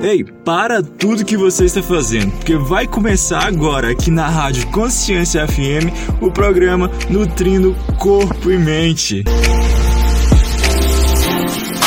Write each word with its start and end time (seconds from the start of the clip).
Ei, 0.00 0.24
para 0.44 0.80
tudo 0.80 1.24
que 1.24 1.36
você 1.36 1.64
está 1.64 1.82
fazendo, 1.82 2.30
porque 2.30 2.56
vai 2.56 2.86
começar 2.86 3.44
agora 3.48 3.90
aqui 3.90 4.12
na 4.12 4.28
Rádio 4.28 4.68
Consciência 4.68 5.44
FM 5.46 5.90
o 6.20 6.30
programa 6.30 6.88
Nutrindo 7.10 7.74
Corpo 7.98 8.48
e 8.48 8.56
Mente. 8.56 9.24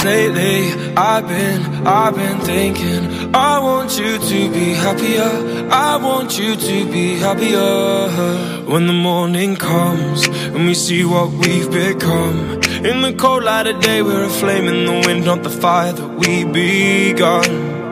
Lately, 0.04 0.74
I've 0.97 1.28
been, 1.28 1.62
I've 1.86 2.16
been 2.16 2.39
thinking, 2.39 3.32
I 3.34 3.60
want 3.60 3.97
you 3.97 4.18
to 4.18 4.50
be 4.50 4.73
happier. 4.73 5.30
I 5.70 5.96
want 5.98 6.39
you 6.39 6.55
to 6.57 6.86
be 6.91 7.18
happier. 7.20 8.09
When 8.68 8.88
the 8.88 8.93
morning 8.93 9.55
comes 9.55 10.28
and 10.28 10.66
we 10.66 10.73
see 10.73 11.05
what 11.05 11.30
we've 11.30 11.70
become. 11.70 12.59
In 12.84 13.04
the 13.04 13.14
cold 13.16 13.43
light 13.43 13.68
of 13.68 13.80
day, 13.80 14.02
we're 14.02 14.25
a 14.25 14.30
flame 14.30 14.68
in 14.68 14.86
the 14.86 15.07
wind, 15.07 15.23
not 15.23 15.43
the 15.43 15.52
fire 15.52 15.93
that 15.93 16.18
we 16.18 16.46
begun. 16.46 17.71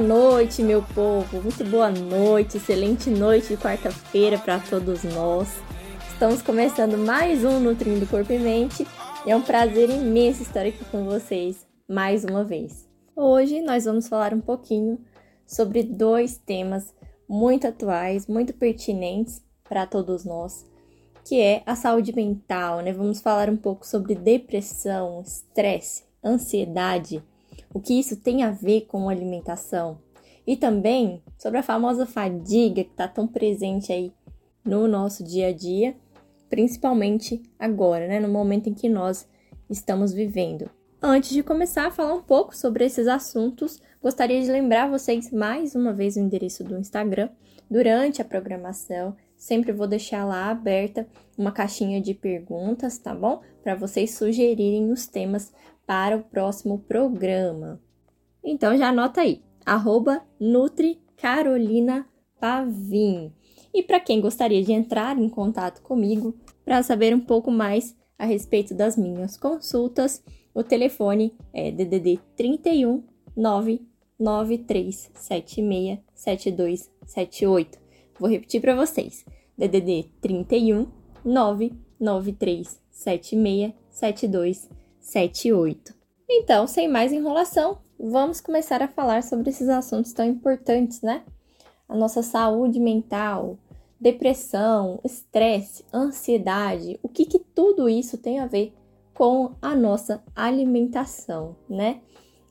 noite, 0.00 0.62
meu 0.62 0.82
povo. 0.82 1.42
Muito 1.42 1.62
boa 1.64 1.90
noite, 1.90 2.56
excelente 2.56 3.10
noite 3.10 3.48
de 3.48 3.56
quarta-feira 3.58 4.38
para 4.38 4.58
todos 4.58 5.04
nós. 5.04 5.60
Estamos 6.10 6.40
começando 6.40 6.96
mais 6.96 7.44
um 7.44 7.60
Nutrindo 7.60 8.06
Corpo 8.06 8.32
e 8.32 8.38
Mente. 8.38 8.86
É 9.26 9.36
um 9.36 9.42
prazer 9.42 9.90
imenso 9.90 10.42
estar 10.42 10.64
aqui 10.64 10.82
com 10.86 11.04
vocês 11.04 11.66
mais 11.86 12.24
uma 12.24 12.42
vez. 12.42 12.88
Hoje 13.14 13.60
nós 13.60 13.84
vamos 13.84 14.08
falar 14.08 14.32
um 14.32 14.40
pouquinho 14.40 14.98
sobre 15.46 15.82
dois 15.82 16.38
temas 16.38 16.94
muito 17.28 17.66
atuais, 17.66 18.26
muito 18.26 18.54
pertinentes 18.54 19.42
para 19.68 19.86
todos 19.86 20.24
nós, 20.24 20.66
que 21.28 21.38
é 21.38 21.62
a 21.66 21.76
saúde 21.76 22.14
mental, 22.14 22.80
né? 22.80 22.92
Vamos 22.92 23.20
falar 23.20 23.50
um 23.50 23.56
pouco 23.56 23.86
sobre 23.86 24.14
depressão, 24.14 25.20
estresse, 25.20 26.04
ansiedade 26.24 27.22
o 27.72 27.80
que 27.80 27.98
isso 27.98 28.16
tem 28.16 28.42
a 28.42 28.50
ver 28.50 28.82
com 28.82 29.08
alimentação 29.08 29.98
e 30.46 30.56
também 30.56 31.22
sobre 31.38 31.58
a 31.58 31.62
famosa 31.62 32.06
fadiga 32.06 32.82
que 32.82 32.90
está 32.90 33.06
tão 33.06 33.26
presente 33.26 33.92
aí 33.92 34.12
no 34.64 34.88
nosso 34.88 35.22
dia 35.22 35.48
a 35.48 35.52
dia, 35.52 35.96
principalmente 36.48 37.42
agora, 37.58 38.08
né, 38.08 38.20
no 38.20 38.28
momento 38.28 38.68
em 38.68 38.74
que 38.74 38.88
nós 38.88 39.28
estamos 39.68 40.12
vivendo. 40.12 40.68
Antes 41.02 41.30
de 41.30 41.42
começar 41.42 41.86
a 41.86 41.90
falar 41.90 42.14
um 42.14 42.22
pouco 42.22 42.54
sobre 42.54 42.84
esses 42.84 43.06
assuntos, 43.06 43.80
gostaria 44.02 44.42
de 44.42 44.50
lembrar 44.50 44.90
vocês 44.90 45.30
mais 45.30 45.74
uma 45.74 45.94
vez 45.94 46.16
o 46.16 46.20
endereço 46.20 46.62
do 46.62 46.76
Instagram. 46.76 47.30
Durante 47.70 48.20
a 48.20 48.24
programação, 48.24 49.16
sempre 49.36 49.72
vou 49.72 49.86
deixar 49.86 50.24
lá 50.26 50.50
aberta 50.50 51.06
uma 51.38 51.52
caixinha 51.52 52.02
de 52.02 52.12
perguntas, 52.12 52.98
tá 52.98 53.14
bom? 53.14 53.40
Para 53.62 53.74
vocês 53.74 54.14
sugerirem 54.14 54.90
os 54.90 55.06
temas 55.06 55.52
para 55.90 56.16
o 56.16 56.22
próximo 56.22 56.78
programa. 56.86 57.82
Então 58.44 58.78
já 58.78 58.90
anota 58.90 59.22
aí, 59.22 59.42
arroba 59.66 60.22
Nutri 60.38 61.00
Carolina 61.16 62.06
Pavim. 62.38 63.32
E 63.74 63.82
para 63.82 63.98
quem 63.98 64.20
gostaria 64.20 64.62
de 64.62 64.72
entrar 64.72 65.18
em 65.18 65.28
contato 65.28 65.82
comigo 65.82 66.38
para 66.64 66.80
saber 66.84 67.12
um 67.12 67.18
pouco 67.18 67.50
mais 67.50 67.96
a 68.16 68.24
respeito 68.24 68.72
das 68.72 68.96
minhas 68.96 69.36
consultas, 69.36 70.22
o 70.54 70.62
telefone 70.62 71.34
é 71.52 71.72
DDD 71.72 72.20
31 72.36 73.02
99376 73.36 75.98
7278. 76.14 77.80
Vou 78.16 78.30
repetir 78.30 78.60
para 78.60 78.76
vocês. 78.76 79.24
DDD 79.58 80.08
31 80.20 80.86
99376 81.24 82.78
7278. 82.92 84.79
78. 85.00 85.94
Então, 86.28 86.66
sem 86.66 86.88
mais 86.88 87.12
enrolação, 87.12 87.78
vamos 87.98 88.40
começar 88.40 88.82
a 88.82 88.88
falar 88.88 89.22
sobre 89.22 89.50
esses 89.50 89.68
assuntos 89.68 90.12
tão 90.12 90.24
importantes, 90.24 91.02
né? 91.02 91.24
A 91.88 91.96
nossa 91.96 92.22
saúde 92.22 92.78
mental, 92.78 93.58
depressão, 94.00 95.00
estresse, 95.04 95.84
ansiedade, 95.92 96.98
o 97.02 97.08
que, 97.08 97.24
que 97.24 97.38
tudo 97.38 97.88
isso 97.88 98.16
tem 98.16 98.38
a 98.38 98.46
ver 98.46 98.72
com 99.12 99.52
a 99.60 99.74
nossa 99.74 100.22
alimentação, 100.34 101.56
né? 101.68 102.00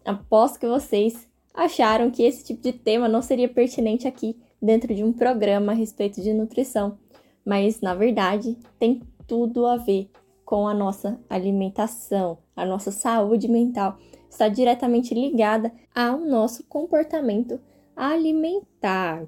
Aposto 0.05 0.59
que 0.59 0.67
vocês 0.67 1.27
acharam 1.53 2.11
que 2.11 2.23
esse 2.23 2.43
tipo 2.43 2.61
de 2.61 2.73
tema 2.73 3.07
não 3.07 3.21
seria 3.21 3.49
pertinente 3.49 4.07
aqui 4.07 4.37
dentro 4.61 4.93
de 4.93 5.03
um 5.03 5.11
programa 5.11 5.71
a 5.71 5.75
respeito 5.75 6.21
de 6.21 6.33
nutrição, 6.33 6.97
mas 7.45 7.81
na 7.81 7.95
verdade 7.95 8.57
tem 8.77 9.01
tudo 9.25 9.66
a 9.66 9.77
ver 9.77 10.09
com 10.49 10.67
a 10.67 10.73
nossa 10.73 11.23
alimentação, 11.29 12.39
a 12.55 12.65
nossa 12.65 12.89
saúde 12.89 13.47
mental 13.47 13.99
está 14.27 14.49
diretamente 14.49 15.13
ligada 15.13 15.71
ao 15.93 16.17
nosso 16.17 16.63
comportamento 16.63 17.59
alimentar. 17.95 19.27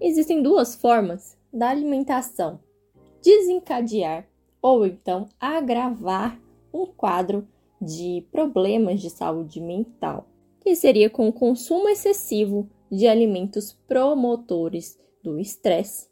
Existem 0.00 0.40
duas 0.40 0.76
formas 0.76 1.36
da 1.52 1.70
alimentação: 1.70 2.60
desencadear 3.20 4.28
ou 4.62 4.86
então 4.86 5.28
agravar 5.40 6.40
um 6.72 6.86
quadro 6.86 7.48
de 7.82 8.24
problemas 8.30 9.00
de 9.00 9.10
saúde 9.10 9.60
mental, 9.60 10.28
que 10.60 10.76
seria 10.76 11.10
com 11.10 11.26
o 11.26 11.32
consumo 11.32 11.88
excessivo 11.88 12.70
de 12.88 13.08
alimentos 13.08 13.72
promotores 13.88 14.96
do 15.20 15.36
estresse 15.36 16.08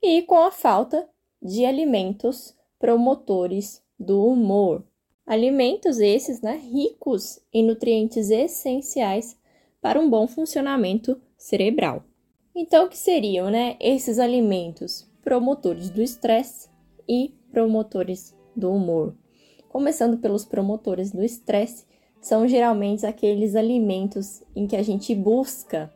e 0.00 0.22
com 0.22 0.38
a 0.38 0.52
falta 0.52 1.08
de 1.42 1.64
alimentos 1.64 2.56
promotores 2.82 3.80
do 3.96 4.26
humor. 4.26 4.82
Alimentos 5.24 6.00
esses 6.00 6.42
né, 6.42 6.56
ricos 6.56 7.38
em 7.52 7.64
nutrientes 7.64 8.28
essenciais 8.28 9.38
para 9.80 10.00
um 10.00 10.10
bom 10.10 10.26
funcionamento 10.26 11.16
cerebral. 11.38 12.02
Então, 12.52 12.86
o 12.86 12.88
que 12.88 12.98
seriam 12.98 13.48
né, 13.50 13.76
esses 13.78 14.18
alimentos 14.18 15.08
promotores 15.22 15.90
do 15.90 16.02
estresse 16.02 16.68
e 17.08 17.32
promotores 17.52 18.36
do 18.56 18.72
humor? 18.72 19.14
Começando 19.68 20.18
pelos 20.18 20.44
promotores 20.44 21.12
do 21.12 21.22
estresse, 21.22 21.86
são 22.20 22.48
geralmente 22.48 23.06
aqueles 23.06 23.54
alimentos 23.54 24.42
em 24.56 24.66
que 24.66 24.74
a 24.74 24.82
gente 24.82 25.14
busca 25.14 25.88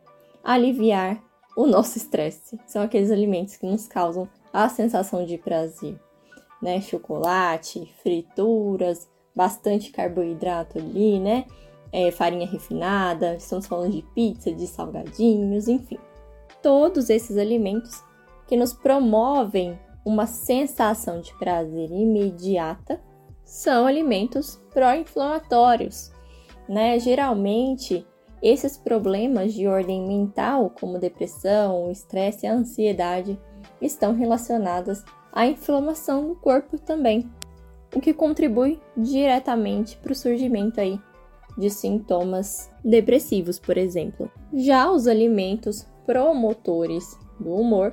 aliviar 0.42 1.20
o 1.56 1.66
nosso 1.66 1.98
estresse. 1.98 2.60
São 2.64 2.80
aqueles 2.80 3.10
alimentos 3.10 3.56
que 3.56 3.66
nos 3.66 3.88
causam 3.88 4.28
a 4.52 4.68
sensação 4.68 5.26
de 5.26 5.36
prazer 5.36 6.05
né? 6.60 6.80
Chocolate, 6.80 7.92
frituras, 8.02 9.08
bastante 9.34 9.90
carboidrato 9.90 10.78
ali, 10.78 11.20
né? 11.20 11.44
É, 11.92 12.10
farinha 12.10 12.46
refinada, 12.46 13.36
estamos 13.36 13.66
falando 13.66 13.92
de 13.92 14.02
pizza, 14.14 14.52
de 14.52 14.66
salgadinhos, 14.66 15.68
enfim. 15.68 15.98
Todos 16.62 17.10
esses 17.10 17.36
alimentos 17.36 18.02
que 18.46 18.56
nos 18.56 18.72
promovem 18.72 19.78
uma 20.04 20.26
sensação 20.26 21.20
de 21.20 21.34
prazer 21.38 21.90
imediata 21.90 23.00
são 23.44 23.86
alimentos 23.86 24.60
pró-inflamatórios, 24.72 26.10
né? 26.68 26.98
Geralmente, 26.98 28.06
esses 28.42 28.76
problemas 28.76 29.54
de 29.54 29.66
ordem 29.66 30.06
mental, 30.06 30.70
como 30.70 30.98
depressão, 30.98 31.90
estresse 31.90 32.46
e 32.46 32.48
ansiedade, 32.48 33.38
estão 33.80 34.14
relacionados 34.14 35.04
a 35.36 35.46
inflamação 35.46 36.28
no 36.28 36.34
corpo 36.34 36.78
também, 36.78 37.30
o 37.94 38.00
que 38.00 38.14
contribui 38.14 38.80
diretamente 38.96 39.94
para 39.98 40.12
o 40.12 40.14
surgimento 40.14 40.80
aí 40.80 40.98
de 41.58 41.68
sintomas 41.68 42.70
depressivos, 42.82 43.58
por 43.58 43.76
exemplo. 43.76 44.30
Já 44.54 44.90
os 44.90 45.06
alimentos 45.06 45.86
promotores 46.06 47.18
do 47.38 47.54
humor 47.54 47.92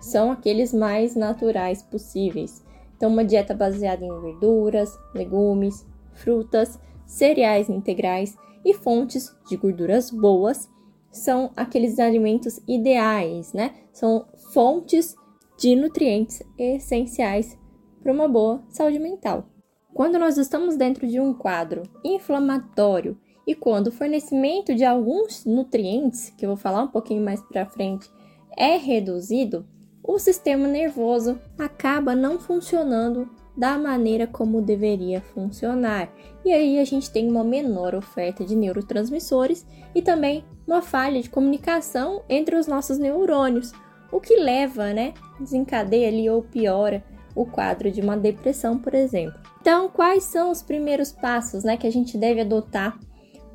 são 0.00 0.32
aqueles 0.32 0.72
mais 0.72 1.14
naturais 1.14 1.82
possíveis. 1.82 2.64
Então, 2.96 3.10
uma 3.10 3.24
dieta 3.24 3.54
baseada 3.54 4.02
em 4.02 4.20
verduras, 4.22 4.98
legumes, 5.14 5.86
frutas, 6.14 6.80
cereais 7.04 7.68
integrais 7.68 8.34
e 8.64 8.72
fontes 8.72 9.36
de 9.46 9.58
gorduras 9.58 10.10
boas 10.10 10.70
são 11.12 11.50
aqueles 11.54 11.98
alimentos 11.98 12.60
ideais, 12.66 13.52
né? 13.52 13.74
São 13.92 14.24
fontes 14.54 15.17
de 15.58 15.74
nutrientes 15.74 16.40
essenciais 16.56 17.58
para 18.00 18.12
uma 18.12 18.28
boa 18.28 18.62
saúde 18.68 18.98
mental. 18.98 19.48
quando 19.92 20.16
nós 20.16 20.38
estamos 20.38 20.76
dentro 20.76 21.08
de 21.08 21.18
um 21.18 21.34
quadro 21.34 21.82
inflamatório 22.04 23.18
e 23.44 23.54
quando 23.54 23.88
o 23.88 23.92
fornecimento 23.92 24.72
de 24.74 24.84
alguns 24.84 25.44
nutrientes, 25.44 26.30
que 26.30 26.46
eu 26.46 26.50
vou 26.50 26.56
falar 26.56 26.84
um 26.84 26.88
pouquinho 26.88 27.24
mais 27.24 27.42
para 27.42 27.66
frente, 27.66 28.08
é 28.56 28.76
reduzido, 28.76 29.66
o 30.04 30.18
sistema 30.18 30.68
nervoso 30.68 31.40
acaba 31.58 32.14
não 32.14 32.38
funcionando 32.38 33.28
da 33.56 33.76
maneira 33.76 34.26
como 34.26 34.62
deveria 34.62 35.20
funcionar. 35.20 36.12
E 36.44 36.52
aí 36.52 36.78
a 36.78 36.84
gente 36.84 37.10
tem 37.10 37.28
uma 37.28 37.42
menor 37.42 37.96
oferta 37.96 38.44
de 38.44 38.54
neurotransmissores 38.54 39.66
e 39.92 40.00
também 40.00 40.44
uma 40.64 40.80
falha 40.80 41.20
de 41.20 41.28
comunicação 41.28 42.22
entre 42.28 42.54
os 42.54 42.68
nossos 42.68 42.98
neurônios, 42.98 43.72
o 44.10 44.20
que 44.20 44.36
leva, 44.36 44.92
né, 44.92 45.14
desencadeia 45.38 46.08
ali 46.08 46.28
ou 46.28 46.42
piora 46.42 47.04
o 47.34 47.46
quadro 47.46 47.90
de 47.90 48.00
uma 48.00 48.16
depressão, 48.16 48.78
por 48.78 48.94
exemplo. 48.94 49.38
Então, 49.60 49.88
quais 49.88 50.24
são 50.24 50.50
os 50.50 50.62
primeiros 50.62 51.12
passos, 51.12 51.62
né, 51.62 51.76
que 51.76 51.86
a 51.86 51.92
gente 51.92 52.16
deve 52.18 52.40
adotar 52.40 52.98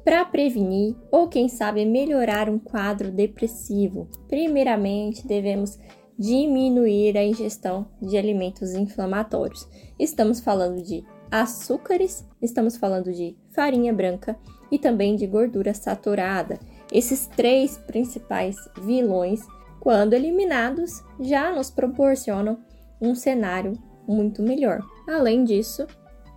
para 0.06 0.24
prevenir 0.26 0.96
ou 1.12 1.28
quem 1.28 1.48
sabe 1.50 1.86
melhorar 1.86 2.50
um 2.50 2.60
quadro 2.60 3.12
depressivo? 3.12 4.08
Primeiramente, 4.28 5.28
devemos 5.28 5.80
diminuir 6.18 7.18
a 7.18 7.24
ingestão 7.24 7.88
de 8.02 8.18
alimentos 8.18 8.74
inflamatórios. 8.74 9.68
Estamos 10.00 10.40
falando 10.40 10.82
de 10.82 11.04
açúcares, 11.32 12.26
estamos 12.42 12.78
falando 12.78 13.12
de 13.12 13.36
farinha 13.50 13.92
branca 13.92 14.38
e 14.72 14.78
também 14.78 15.16
de 15.16 15.26
gordura 15.26 15.74
saturada. 15.74 16.60
Esses 16.92 17.26
três 17.28 17.78
principais 17.78 18.56
vilões, 18.82 19.42
quando 19.84 20.14
eliminados, 20.14 21.04
já 21.20 21.52
nos 21.52 21.70
proporcionam 21.70 22.58
um 23.02 23.14
cenário 23.14 23.78
muito 24.08 24.42
melhor. 24.42 24.82
Além 25.06 25.44
disso, 25.44 25.86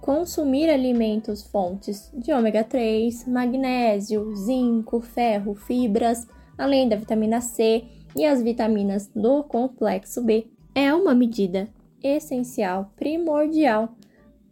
consumir 0.01 0.69
alimentos 0.69 1.45
fontes 1.45 2.11
de 2.13 2.33
ômega 2.33 2.65
3, 2.65 3.25
magnésio, 3.29 4.35
zinco, 4.35 5.01
ferro, 5.01 5.55
fibras, 5.55 6.27
além 6.59 6.89
da 6.89 6.97
vitamina 6.97 7.41
C 7.41 7.85
e 8.17 8.25
as 8.25 8.43
vitaminas 8.43 9.09
do 9.15 9.45
complexo 9.45 10.21
B 10.25 10.49
é 10.75 10.93
uma 10.93 11.15
medida 11.15 11.69
essencial, 12.03 12.91
primordial 12.97 13.95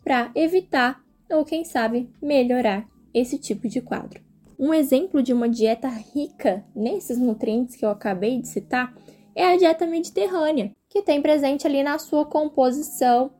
para 0.04 0.30
evitar 0.36 1.02
ou 1.28 1.44
quem 1.44 1.64
sabe 1.64 2.08
melhorar 2.22 2.86
esse 3.12 3.38
tipo 3.38 3.66
de 3.66 3.80
quadro. 3.80 4.23
Um 4.58 4.72
exemplo 4.72 5.22
de 5.22 5.32
uma 5.32 5.48
dieta 5.48 5.88
rica 5.88 6.64
nesses 6.74 7.18
nutrientes 7.18 7.76
que 7.76 7.84
eu 7.84 7.90
acabei 7.90 8.40
de 8.40 8.48
citar 8.48 8.94
é 9.34 9.52
a 9.52 9.56
dieta 9.56 9.86
mediterrânea, 9.86 10.72
que 10.88 11.02
tem 11.02 11.20
presente 11.20 11.66
ali 11.66 11.82
na 11.82 11.98
sua 11.98 12.24
composição 12.24 13.32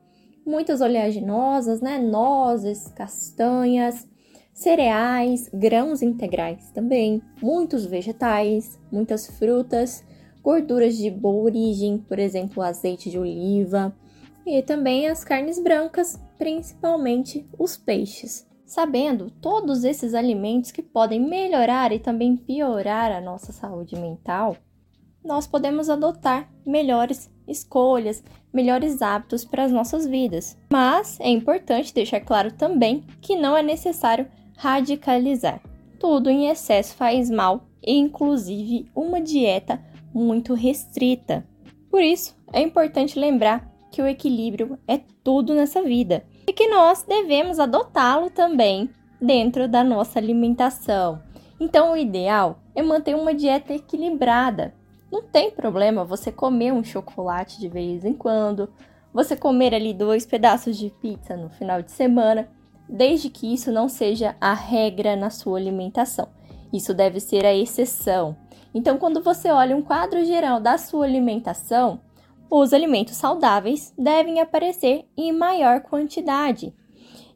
muitas 0.45 0.79
oleaginosas, 0.79 1.81
né, 1.81 1.97
nozes, 1.97 2.87
castanhas, 2.89 4.07
cereais, 4.53 5.49
grãos 5.53 6.01
integrais 6.01 6.69
também, 6.71 7.21
muitos 7.41 7.85
vegetais, 7.85 8.79
muitas 8.91 9.27
frutas 9.27 10.03
gorduras 10.41 10.95
de 10.95 11.09
boa 11.09 11.43
origem, 11.43 11.97
por 11.97 12.19
exemplo, 12.19 12.61
azeite 12.61 13.09
de 13.09 13.17
oliva, 13.17 13.95
e 14.45 14.61
também 14.61 15.07
as 15.07 15.23
carnes 15.23 15.57
brancas, 15.59 16.19
principalmente 16.37 17.49
os 17.57 17.75
peixes. 17.75 18.44
Sabendo 18.65 19.29
todos 19.29 19.83
esses 19.83 20.15
alimentos 20.15 20.71
que 20.71 20.81
podem 20.81 21.19
melhorar 21.19 21.91
e 21.91 21.99
também 21.99 22.35
piorar 22.35 23.11
a 23.11 23.21
nossa 23.21 23.53
saúde 23.53 23.95
mental, 23.95 24.57
nós 25.23 25.45
podemos 25.45 25.87
adotar 25.87 26.49
melhores 26.65 27.31
escolhas, 27.47 28.23
melhores 28.51 29.03
hábitos 29.03 29.45
para 29.45 29.65
as 29.65 29.71
nossas 29.71 30.07
vidas. 30.07 30.57
Mas 30.71 31.19
é 31.19 31.29
importante 31.29 31.93
deixar 31.93 32.21
claro 32.21 32.51
também 32.51 33.03
que 33.21 33.35
não 33.35 33.55
é 33.55 33.61
necessário 33.61 34.27
radicalizar. 34.57 35.61
Tudo 35.99 36.29
em 36.29 36.47
excesso 36.47 36.95
faz 36.95 37.29
mal, 37.29 37.67
inclusive 37.85 38.89
uma 38.95 39.21
dieta 39.21 39.79
muito 40.11 40.55
restrita. 40.55 41.47
Por 41.89 42.01
isso, 42.01 42.35
é 42.51 42.61
importante 42.61 43.19
lembrar 43.19 43.71
que 43.91 44.01
o 44.01 44.07
equilíbrio 44.07 44.79
é 44.87 44.99
tudo 45.23 45.53
nessa 45.53 45.83
vida 45.83 46.25
e 46.47 46.53
que 46.53 46.67
nós 46.67 47.03
devemos 47.03 47.59
adotá-lo 47.59 48.29
também 48.29 48.89
dentro 49.19 49.67
da 49.67 49.83
nossa 49.83 50.19
alimentação. 50.19 51.21
Então, 51.59 51.93
o 51.93 51.97
ideal 51.97 52.59
é 52.75 52.81
manter 52.81 53.15
uma 53.15 53.33
dieta 53.33 53.73
equilibrada. 53.73 54.73
Não 55.11 55.21
tem 55.21 55.49
problema 55.49 56.03
você 56.03 56.31
comer 56.31 56.73
um 56.73 56.83
chocolate 56.83 57.59
de 57.59 57.69
vez 57.69 58.03
em 58.03 58.13
quando, 58.13 58.69
você 59.13 59.35
comer 59.35 59.73
ali 59.73 59.93
dois 59.93 60.25
pedaços 60.25 60.77
de 60.77 60.89
pizza 60.89 61.37
no 61.37 61.49
final 61.49 61.81
de 61.81 61.91
semana, 61.91 62.49
desde 62.87 63.29
que 63.29 63.53
isso 63.53 63.71
não 63.71 63.87
seja 63.87 64.35
a 64.41 64.53
regra 64.53 65.15
na 65.15 65.29
sua 65.29 65.57
alimentação. 65.57 66.27
Isso 66.73 66.93
deve 66.93 67.21
ser 67.21 67.45
a 67.45 67.55
exceção. 67.55 68.35
Então, 68.73 68.97
quando 68.97 69.23
você 69.23 69.49
olha 69.49 69.75
um 69.75 69.81
quadro 69.81 70.25
geral 70.25 70.59
da 70.59 70.77
sua 70.77 71.05
alimentação, 71.05 72.01
os 72.49 72.73
alimentos 72.73 73.15
saudáveis 73.15 73.93
devem 73.97 74.39
aparecer 74.39 75.05
em 75.17 75.31
maior 75.31 75.81
quantidade. 75.81 76.73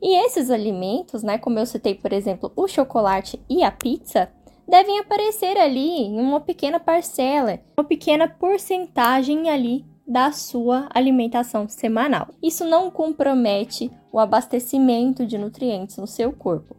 E 0.01 0.15
esses 0.25 0.49
alimentos, 0.49 1.23
né, 1.23 1.37
como 1.37 1.59
eu 1.59 1.65
citei, 1.65 1.95
por 1.95 2.13
exemplo, 2.13 2.51
o 2.55 2.67
chocolate 2.67 3.41
e 3.49 3.63
a 3.63 3.71
pizza, 3.71 4.31
devem 4.67 4.99
aparecer 4.99 5.57
ali 5.57 6.03
em 6.03 6.19
uma 6.19 6.39
pequena 6.39 6.79
parcela, 6.79 7.59
uma 7.77 7.83
pequena 7.83 8.27
porcentagem 8.27 9.49
ali 9.49 9.85
da 10.07 10.31
sua 10.31 10.87
alimentação 10.93 11.67
semanal. 11.67 12.29
Isso 12.41 12.65
não 12.65 12.89
compromete 12.89 13.91
o 14.11 14.19
abastecimento 14.19 15.25
de 15.25 15.37
nutrientes 15.37 15.97
no 15.97 16.07
seu 16.07 16.31
corpo. 16.31 16.75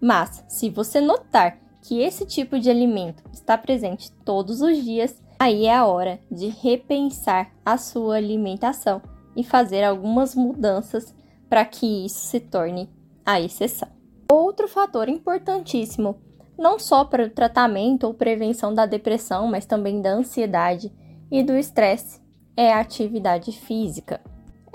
Mas, 0.00 0.44
se 0.48 0.68
você 0.68 1.00
notar 1.00 1.58
que 1.80 2.00
esse 2.00 2.26
tipo 2.26 2.58
de 2.58 2.70
alimento 2.70 3.22
está 3.32 3.56
presente 3.56 4.12
todos 4.24 4.60
os 4.60 4.82
dias, 4.82 5.21
aí 5.42 5.66
é 5.66 5.74
a 5.74 5.86
hora 5.86 6.20
de 6.30 6.48
repensar 6.48 7.50
a 7.64 7.76
sua 7.76 8.16
alimentação 8.16 9.02
e 9.34 9.42
fazer 9.42 9.82
algumas 9.82 10.34
mudanças 10.34 11.14
para 11.48 11.64
que 11.64 12.06
isso 12.06 12.26
se 12.26 12.38
torne 12.38 12.88
a 13.26 13.40
exceção. 13.40 13.88
Outro 14.30 14.68
fator 14.68 15.08
importantíssimo, 15.08 16.16
não 16.56 16.78
só 16.78 17.04
para 17.04 17.24
o 17.24 17.30
tratamento 17.30 18.04
ou 18.04 18.14
prevenção 18.14 18.72
da 18.72 18.86
depressão, 18.86 19.48
mas 19.48 19.66
também 19.66 20.00
da 20.00 20.12
ansiedade 20.12 20.92
e 21.30 21.42
do 21.42 21.56
estresse, 21.56 22.20
é 22.56 22.72
a 22.72 22.80
atividade 22.80 23.50
física. 23.50 24.20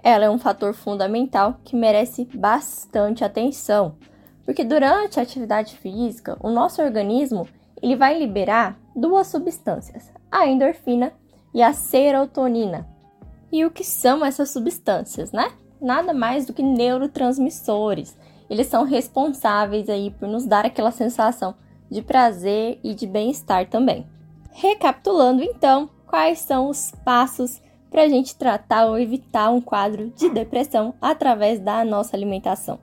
Ela 0.03 0.25
é 0.25 0.29
um 0.29 0.37
fator 0.37 0.73
fundamental 0.73 1.59
que 1.63 1.75
merece 1.75 2.25
bastante 2.25 3.23
atenção 3.23 3.95
porque 4.47 4.63
durante 4.63 5.19
a 5.19 5.23
atividade 5.23 5.75
física, 5.75 6.37
o 6.39 6.49
nosso 6.49 6.81
organismo 6.81 7.45
ele 7.81 7.97
vai 7.97 8.17
liberar 8.17 8.79
duas 8.95 9.27
substâncias, 9.27 10.09
a 10.31 10.47
endorfina 10.47 11.13
e 11.53 11.61
a 11.61 11.73
serotonina. 11.73 12.87
E 13.51 13.65
o 13.65 13.71
que 13.71 13.83
são 13.83 14.25
essas 14.25 14.49
substâncias, 14.49 15.31
né? 15.31 15.51
Nada 15.81 16.13
mais 16.13 16.45
do 16.45 16.53
que 16.53 16.61
neurotransmissores. 16.61 18.17
Eles 18.49 18.67
são 18.67 18.83
responsáveis 18.83 19.89
aí 19.89 20.11
por 20.11 20.27
nos 20.27 20.45
dar 20.45 20.65
aquela 20.65 20.91
sensação 20.91 21.55
de 21.89 22.01
prazer 22.01 22.79
e 22.83 22.93
de 22.93 23.07
bem-estar 23.07 23.69
também. 23.69 24.07
Recapitulando 24.51 25.43
então, 25.43 25.89
quais 26.05 26.39
são 26.39 26.69
os 26.69 26.91
passos 27.05 27.61
para 27.89 28.03
a 28.03 28.09
gente 28.09 28.35
tratar 28.35 28.87
ou 28.87 28.99
evitar 28.99 29.49
um 29.49 29.61
quadro 29.61 30.09
de 30.09 30.29
depressão 30.29 30.93
através 31.01 31.59
da 31.59 31.85
nossa 31.85 32.15
alimentação? 32.15 32.79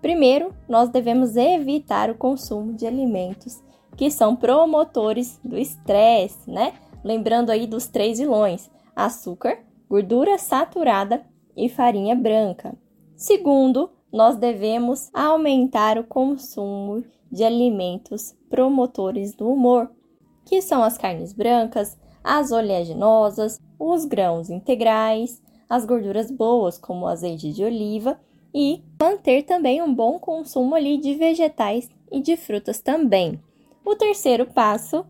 Primeiro, 0.00 0.54
nós 0.68 0.88
devemos 0.88 1.36
evitar 1.36 2.10
o 2.10 2.14
consumo 2.14 2.72
de 2.72 2.86
alimentos 2.86 3.62
que 3.96 4.10
são 4.10 4.36
promotores 4.36 5.40
do 5.44 5.58
estresse, 5.58 6.48
né? 6.48 6.72
Lembrando 7.08 7.48
aí 7.48 7.66
dos 7.66 7.86
três 7.86 8.18
vilões: 8.18 8.70
açúcar, 8.94 9.60
gordura 9.88 10.36
saturada 10.36 11.24
e 11.56 11.66
farinha 11.66 12.14
branca. 12.14 12.76
Segundo, 13.16 13.88
nós 14.12 14.36
devemos 14.36 15.08
aumentar 15.14 15.96
o 15.96 16.04
consumo 16.04 17.02
de 17.32 17.44
alimentos 17.44 18.36
promotores 18.50 19.34
do 19.34 19.50
humor, 19.50 19.90
que 20.44 20.60
são 20.60 20.82
as 20.82 20.98
carnes 20.98 21.32
brancas, 21.32 21.98
as 22.22 22.52
oleaginosas, 22.52 23.58
os 23.78 24.04
grãos 24.04 24.50
integrais, 24.50 25.42
as 25.66 25.86
gorduras 25.86 26.30
boas, 26.30 26.76
como 26.76 27.06
o 27.06 27.08
azeite 27.08 27.54
de 27.54 27.64
oliva 27.64 28.20
e 28.52 28.84
manter 29.00 29.44
também 29.44 29.80
um 29.80 29.94
bom 29.94 30.18
consumo 30.18 30.74
ali 30.74 30.98
de 30.98 31.14
vegetais 31.14 31.88
e 32.12 32.20
de 32.20 32.36
frutas 32.36 32.80
também. 32.80 33.40
O 33.82 33.96
terceiro 33.96 34.44
passo 34.44 35.06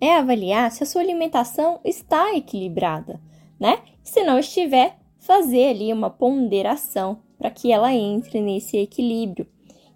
é 0.00 0.16
avaliar 0.16 0.70
se 0.70 0.82
a 0.82 0.86
sua 0.86 1.02
alimentação 1.02 1.80
está 1.84 2.34
equilibrada, 2.34 3.20
né? 3.58 3.80
Se 4.02 4.22
não 4.22 4.38
estiver, 4.38 4.96
fazer 5.18 5.68
ali 5.68 5.92
uma 5.92 6.10
ponderação 6.10 7.18
para 7.36 7.50
que 7.50 7.72
ela 7.72 7.92
entre 7.92 8.40
nesse 8.40 8.76
equilíbrio. 8.76 9.46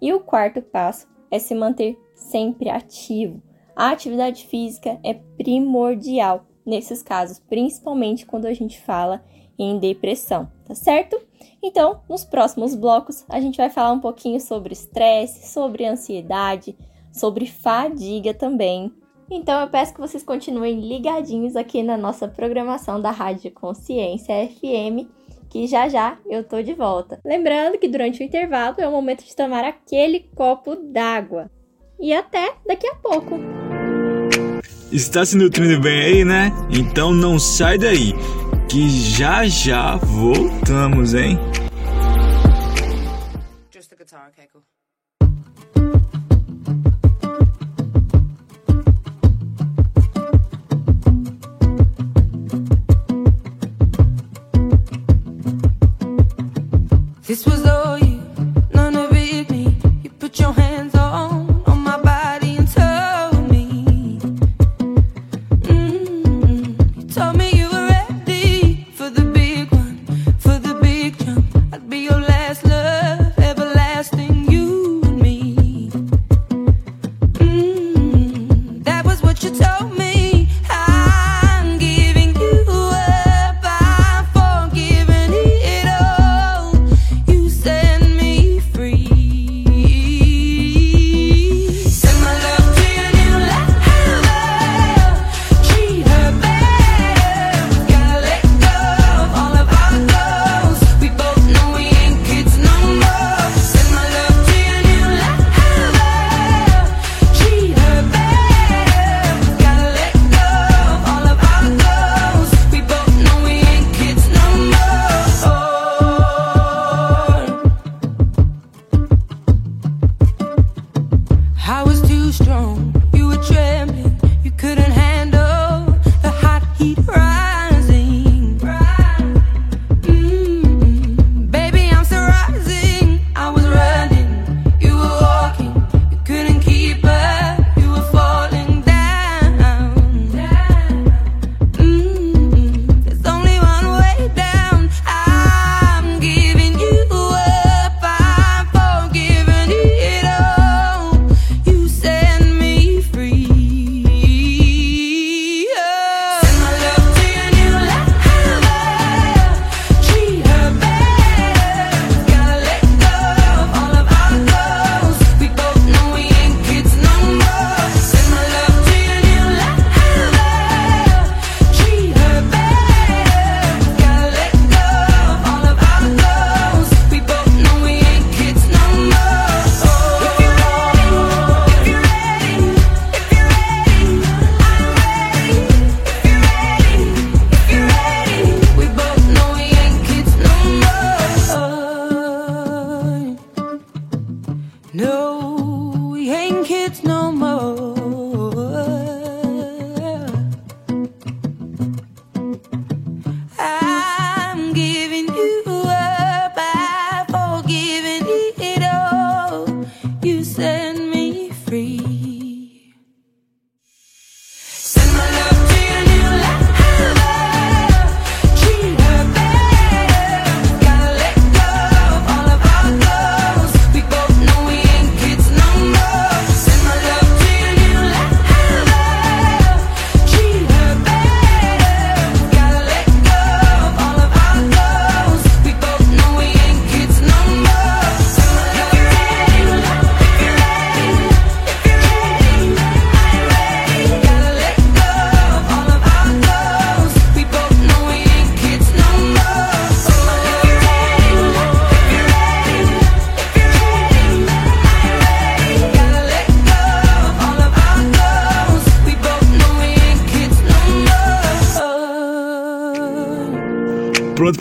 E 0.01 0.13
o 0.13 0.19
quarto 0.19 0.61
passo 0.61 1.07
é 1.31 1.39
se 1.39 1.55
manter 1.55 1.97
sempre 2.13 2.69
ativo. 2.69 3.41
A 3.75 3.89
atividade 3.89 4.45
física 4.45 4.99
é 5.03 5.13
primordial 5.13 6.45
nesses 6.65 7.01
casos, 7.01 7.39
principalmente 7.39 8.25
quando 8.25 8.45
a 8.45 8.53
gente 8.53 8.79
fala 8.79 9.23
em 9.57 9.79
depressão, 9.79 10.51
tá 10.65 10.75
certo? 10.75 11.19
Então, 11.61 12.01
nos 12.09 12.23
próximos 12.23 12.75
blocos, 12.75 13.25
a 13.29 13.39
gente 13.39 13.57
vai 13.57 13.69
falar 13.69 13.91
um 13.91 13.99
pouquinho 13.99 14.39
sobre 14.39 14.73
estresse, 14.73 15.51
sobre 15.51 15.85
ansiedade, 15.85 16.77
sobre 17.11 17.45
fadiga 17.45 18.33
também. 18.33 18.91
Então, 19.29 19.61
eu 19.61 19.67
peço 19.67 19.93
que 19.93 19.99
vocês 19.99 20.23
continuem 20.23 20.79
ligadinhos 20.79 21.55
aqui 21.55 21.81
na 21.81 21.97
nossa 21.97 22.27
programação 22.27 23.01
da 23.01 23.11
Rádio 23.11 23.51
Consciência 23.51 24.47
FM, 24.47 25.07
que 25.49 25.67
já 25.67 25.87
já 25.87 26.17
eu 26.29 26.43
tô 26.43 26.61
de 26.61 26.73
volta. 26.73 27.19
Lembrando 27.23 27.77
que 27.77 27.87
durante 27.87 28.21
o 28.21 28.23
intervalo 28.23 28.75
é 28.79 28.87
o 28.87 28.91
momento 28.91 29.23
de 29.23 29.35
tomar 29.35 29.63
aquele 29.63 30.21
copo 30.35 30.75
d'água. 30.75 31.49
E 31.99 32.13
até 32.13 32.53
daqui 32.65 32.87
a 32.87 32.95
pouco! 32.95 33.39
Está 34.91 35.25
se 35.25 35.35
nutrindo 35.35 35.79
bem 35.79 36.01
aí, 36.01 36.25
né? 36.25 36.51
Então 36.69 37.11
não 37.11 37.39
sai 37.39 37.77
daí, 37.77 38.13
que 38.69 38.89
já 38.89 39.45
já 39.45 39.95
voltamos, 39.95 41.13
hein? 41.15 41.39
This 57.33 57.47
was 57.47 57.65
all 57.65 58.12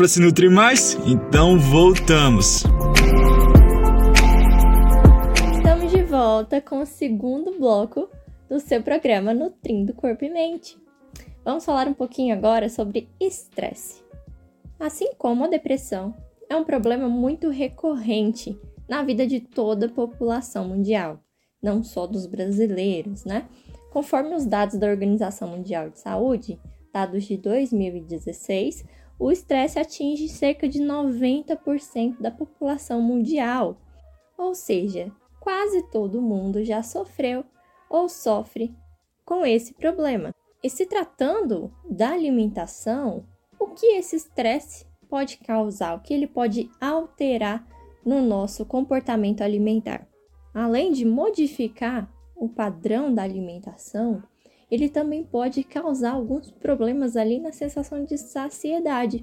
para 0.02 0.08
se 0.08 0.20
nutrir 0.20 0.50
mais? 0.50 0.94
Então 1.06 1.56
voltamos! 1.60 2.64
Estamos 5.54 5.92
de 5.92 6.02
volta 6.02 6.60
com 6.60 6.80
o 6.80 6.84
segundo 6.84 7.56
bloco 7.56 8.08
do 8.48 8.58
seu 8.58 8.82
programa 8.82 9.32
Nutrindo 9.32 9.94
Corpo 9.94 10.24
e 10.24 10.28
Mente. 10.28 10.76
Vamos 11.44 11.64
falar 11.64 11.86
um 11.86 11.94
pouquinho 11.94 12.34
agora 12.34 12.68
sobre 12.68 13.08
estresse. 13.20 14.02
Assim 14.76 15.12
como 15.16 15.44
a 15.44 15.48
depressão, 15.48 16.12
é 16.50 16.56
um 16.56 16.64
problema 16.64 17.08
muito 17.08 17.48
recorrente 17.48 18.58
na 18.88 19.04
vida 19.04 19.24
de 19.24 19.38
toda 19.38 19.86
a 19.86 19.88
população 19.88 20.66
mundial, 20.66 21.20
não 21.62 21.84
só 21.84 22.08
dos 22.08 22.26
brasileiros, 22.26 23.24
né? 23.24 23.46
Conforme 23.92 24.34
os 24.34 24.46
dados 24.46 24.76
da 24.80 24.88
Organização 24.88 25.46
Mundial 25.46 25.90
de 25.90 26.00
Saúde, 26.00 26.58
dados 26.92 27.22
de 27.22 27.36
2016, 27.36 28.84
o 29.22 29.30
estresse 29.30 29.78
atinge 29.78 30.28
cerca 30.28 30.68
de 30.68 30.80
90% 30.80 32.20
da 32.20 32.28
população 32.28 33.00
mundial. 33.00 33.76
Ou 34.36 34.52
seja, 34.52 35.12
quase 35.38 35.80
todo 35.92 36.20
mundo 36.20 36.64
já 36.64 36.82
sofreu 36.82 37.44
ou 37.88 38.08
sofre 38.08 38.74
com 39.24 39.46
esse 39.46 39.74
problema. 39.74 40.34
E 40.60 40.68
se 40.68 40.86
tratando 40.86 41.72
da 41.88 42.10
alimentação, 42.10 43.24
o 43.60 43.68
que 43.68 43.86
esse 43.94 44.16
estresse 44.16 44.86
pode 45.08 45.36
causar, 45.36 45.96
o 45.96 46.00
que 46.00 46.12
ele 46.12 46.26
pode 46.26 46.68
alterar 46.80 47.64
no 48.04 48.20
nosso 48.20 48.66
comportamento 48.66 49.42
alimentar. 49.42 50.04
Além 50.52 50.90
de 50.90 51.04
modificar 51.04 52.12
o 52.34 52.48
padrão 52.48 53.14
da 53.14 53.22
alimentação, 53.22 54.20
ele 54.72 54.88
também 54.88 55.22
pode 55.22 55.62
causar 55.62 56.12
alguns 56.12 56.50
problemas 56.50 57.14
ali 57.14 57.38
na 57.38 57.52
sensação 57.52 58.04
de 58.04 58.16
saciedade, 58.16 59.22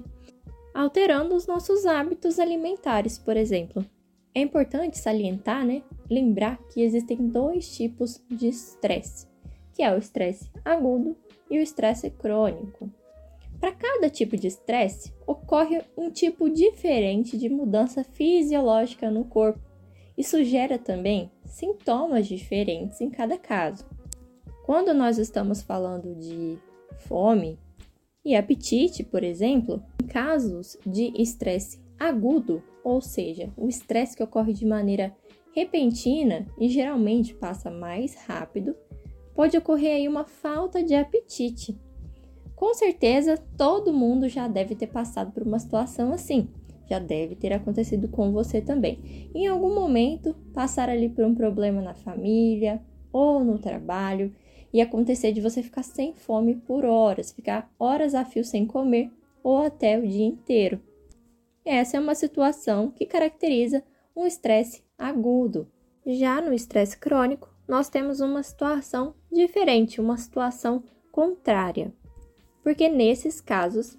alterando 0.72 1.34
os 1.34 1.44
nossos 1.44 1.86
hábitos 1.86 2.38
alimentares, 2.38 3.18
por 3.18 3.36
exemplo. 3.36 3.84
É 4.32 4.40
importante 4.40 4.96
salientar, 4.96 5.66
né? 5.66 5.82
Lembrar 6.08 6.56
que 6.68 6.80
existem 6.82 7.26
dois 7.26 7.68
tipos 7.76 8.22
de 8.30 8.46
estresse, 8.46 9.26
que 9.74 9.82
é 9.82 9.92
o 9.92 9.98
estresse 9.98 10.48
agudo 10.64 11.16
e 11.50 11.58
o 11.58 11.62
estresse 11.62 12.08
crônico. 12.10 12.88
Para 13.58 13.72
cada 13.72 14.08
tipo 14.08 14.36
de 14.36 14.46
estresse, 14.46 15.12
ocorre 15.26 15.82
um 15.96 16.12
tipo 16.12 16.48
diferente 16.48 17.36
de 17.36 17.48
mudança 17.48 18.04
fisiológica 18.04 19.10
no 19.10 19.24
corpo. 19.24 19.58
Isso 20.16 20.44
gera 20.44 20.78
também 20.78 21.28
sintomas 21.44 22.28
diferentes 22.28 23.00
em 23.00 23.10
cada 23.10 23.36
caso. 23.36 23.84
Quando 24.70 24.94
nós 24.94 25.18
estamos 25.18 25.62
falando 25.62 26.14
de 26.14 26.56
fome 27.00 27.58
e 28.24 28.36
apetite, 28.36 29.02
por 29.02 29.24
exemplo, 29.24 29.82
em 30.00 30.06
casos 30.06 30.78
de 30.86 31.12
estresse 31.20 31.80
agudo, 31.98 32.62
ou 32.84 33.00
seja, 33.00 33.50
o 33.56 33.66
estresse 33.66 34.16
que 34.16 34.22
ocorre 34.22 34.52
de 34.52 34.64
maneira 34.64 35.12
repentina 35.52 36.46
e 36.56 36.68
geralmente 36.68 37.34
passa 37.34 37.68
mais 37.68 38.14
rápido, 38.14 38.76
pode 39.34 39.56
ocorrer 39.56 39.96
aí 39.96 40.06
uma 40.06 40.22
falta 40.22 40.84
de 40.84 40.94
apetite. 40.94 41.76
Com 42.54 42.72
certeza, 42.72 43.42
todo 43.58 43.92
mundo 43.92 44.28
já 44.28 44.46
deve 44.46 44.76
ter 44.76 44.86
passado 44.86 45.32
por 45.32 45.42
uma 45.42 45.58
situação 45.58 46.12
assim. 46.12 46.48
Já 46.88 47.00
deve 47.00 47.34
ter 47.34 47.52
acontecido 47.52 48.06
com 48.06 48.30
você 48.30 48.60
também. 48.60 49.28
Em 49.34 49.48
algum 49.48 49.74
momento, 49.74 50.32
passar 50.54 50.88
ali 50.88 51.08
por 51.08 51.24
um 51.24 51.34
problema 51.34 51.82
na 51.82 51.94
família 51.94 52.80
ou 53.12 53.42
no 53.42 53.58
trabalho 53.58 54.32
e 54.72 54.80
acontecer 54.80 55.32
de 55.32 55.40
você 55.40 55.62
ficar 55.62 55.82
sem 55.82 56.14
fome 56.14 56.54
por 56.54 56.84
horas, 56.84 57.32
ficar 57.32 57.70
horas 57.78 58.14
a 58.14 58.24
fio 58.24 58.44
sem 58.44 58.66
comer 58.66 59.10
ou 59.42 59.58
até 59.58 59.98
o 59.98 60.06
dia 60.06 60.26
inteiro. 60.26 60.80
Essa 61.64 61.96
é 61.96 62.00
uma 62.00 62.14
situação 62.14 62.90
que 62.90 63.06
caracteriza 63.06 63.82
um 64.14 64.26
estresse 64.26 64.82
agudo. 64.98 65.68
Já 66.06 66.40
no 66.40 66.52
estresse 66.52 66.96
crônico, 66.96 67.48
nós 67.68 67.88
temos 67.88 68.20
uma 68.20 68.42
situação 68.42 69.14
diferente, 69.30 70.00
uma 70.00 70.16
situação 70.16 70.82
contrária. 71.12 71.92
Porque 72.62 72.88
nesses 72.88 73.40
casos, 73.40 73.98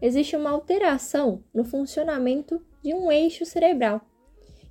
existe 0.00 0.36
uma 0.36 0.50
alteração 0.50 1.42
no 1.52 1.64
funcionamento 1.64 2.64
de 2.82 2.94
um 2.94 3.10
eixo 3.10 3.44
cerebral 3.44 4.00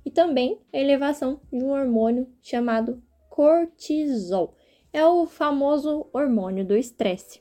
e 0.04 0.10
também 0.10 0.58
a 0.72 0.78
elevação 0.78 1.40
de 1.52 1.62
um 1.62 1.70
hormônio 1.70 2.26
chamado 2.40 3.02
cortisol. 3.28 4.54
É 4.92 5.06
o 5.06 5.24
famoso 5.24 6.06
hormônio 6.12 6.64
do 6.64 6.76
estresse. 6.76 7.40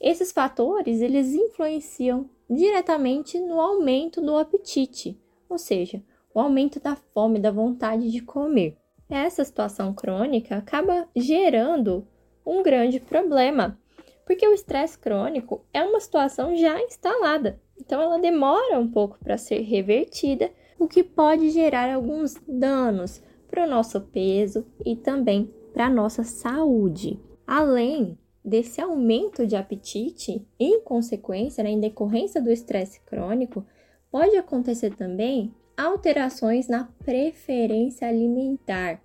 Esses 0.00 0.32
fatores, 0.32 1.00
eles 1.00 1.32
influenciam 1.32 2.28
diretamente 2.50 3.38
no 3.38 3.60
aumento 3.60 4.20
do 4.20 4.36
apetite, 4.36 5.16
ou 5.48 5.58
seja, 5.58 6.02
o 6.34 6.40
aumento 6.40 6.80
da 6.80 6.96
fome, 6.96 7.38
da 7.38 7.52
vontade 7.52 8.10
de 8.10 8.20
comer. 8.20 8.76
Essa 9.08 9.44
situação 9.44 9.94
crônica 9.94 10.56
acaba 10.56 11.08
gerando 11.14 12.04
um 12.44 12.64
grande 12.64 12.98
problema, 12.98 13.78
porque 14.26 14.46
o 14.48 14.52
estresse 14.52 14.98
crônico 14.98 15.64
é 15.72 15.84
uma 15.84 16.00
situação 16.00 16.56
já 16.56 16.80
instalada, 16.82 17.60
então 17.80 18.00
ela 18.00 18.18
demora 18.18 18.80
um 18.80 18.90
pouco 18.90 19.18
para 19.22 19.38
ser 19.38 19.60
revertida, 19.60 20.50
o 20.80 20.88
que 20.88 21.04
pode 21.04 21.50
gerar 21.50 21.94
alguns 21.94 22.34
danos 22.48 23.22
para 23.46 23.64
o 23.64 23.70
nosso 23.70 24.00
peso 24.00 24.66
e 24.84 24.96
também 24.96 25.48
para 25.72 25.86
a 25.86 25.90
nossa 25.90 26.22
saúde. 26.22 27.18
Além 27.46 28.18
desse 28.44 28.80
aumento 28.80 29.46
de 29.46 29.56
apetite, 29.56 30.46
em 30.58 30.80
consequência, 30.80 31.62
né, 31.62 31.70
em 31.70 31.80
decorrência 31.80 32.40
do 32.40 32.50
estresse 32.50 33.00
crônico, 33.00 33.64
pode 34.10 34.36
acontecer 34.36 34.94
também 34.94 35.54
alterações 35.76 36.68
na 36.68 36.84
preferência 37.04 38.08
alimentar, 38.08 39.00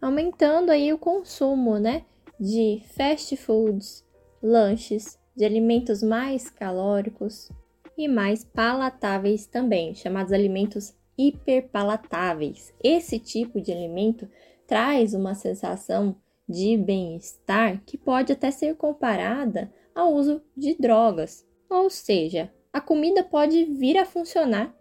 aumentando 0.00 0.70
aí 0.70 0.92
o 0.92 0.98
consumo, 0.98 1.78
né, 1.78 2.04
de 2.38 2.82
fast 2.96 3.36
foods, 3.36 4.04
lanches, 4.42 5.18
de 5.36 5.44
alimentos 5.44 6.02
mais 6.02 6.50
calóricos 6.50 7.50
e 7.96 8.08
mais 8.08 8.44
palatáveis 8.44 9.46
também, 9.46 9.94
chamados 9.94 10.32
alimentos 10.32 10.94
hiperpalatáveis. 11.16 12.72
Esse 12.82 13.18
tipo 13.18 13.60
de 13.60 13.72
alimento 13.72 14.26
traz 14.70 15.14
uma 15.14 15.34
sensação 15.34 16.14
de 16.48 16.76
bem-estar 16.76 17.82
que 17.84 17.98
pode 17.98 18.32
até 18.32 18.52
ser 18.52 18.76
comparada 18.76 19.68
ao 19.92 20.14
uso 20.14 20.40
de 20.56 20.76
drogas. 20.76 21.44
Ou 21.68 21.90
seja, 21.90 22.54
a 22.72 22.80
comida 22.80 23.24
pode 23.24 23.64
vir 23.64 23.98
a 23.98 24.06
funcionar 24.06 24.72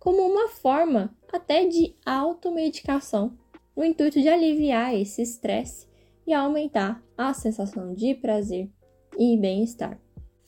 como 0.00 0.20
uma 0.22 0.48
forma 0.48 1.16
até 1.32 1.64
de 1.64 1.94
automedicação, 2.04 3.38
no 3.76 3.84
intuito 3.84 4.20
de 4.20 4.28
aliviar 4.28 4.92
esse 4.96 5.22
estresse 5.22 5.86
e 6.26 6.34
aumentar 6.34 7.00
a 7.16 7.32
sensação 7.32 7.94
de 7.94 8.16
prazer 8.16 8.68
e 9.16 9.36
bem-estar. 9.36 9.96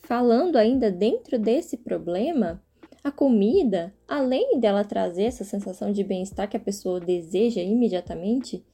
Falando 0.00 0.56
ainda 0.56 0.90
dentro 0.90 1.38
desse 1.38 1.76
problema, 1.76 2.61
a 3.04 3.12
comida, 3.12 3.94
além 4.08 4.58
dela 4.58 4.82
trazer 4.82 5.22
essa 5.22 5.44
sensação 5.44 5.92
de 5.92 6.02
bem-estar 6.02 6.50
que 6.50 6.56
a 6.56 6.61
pessoa 6.61 6.98
deseja 6.98 7.62
imediatamente, 7.62 8.66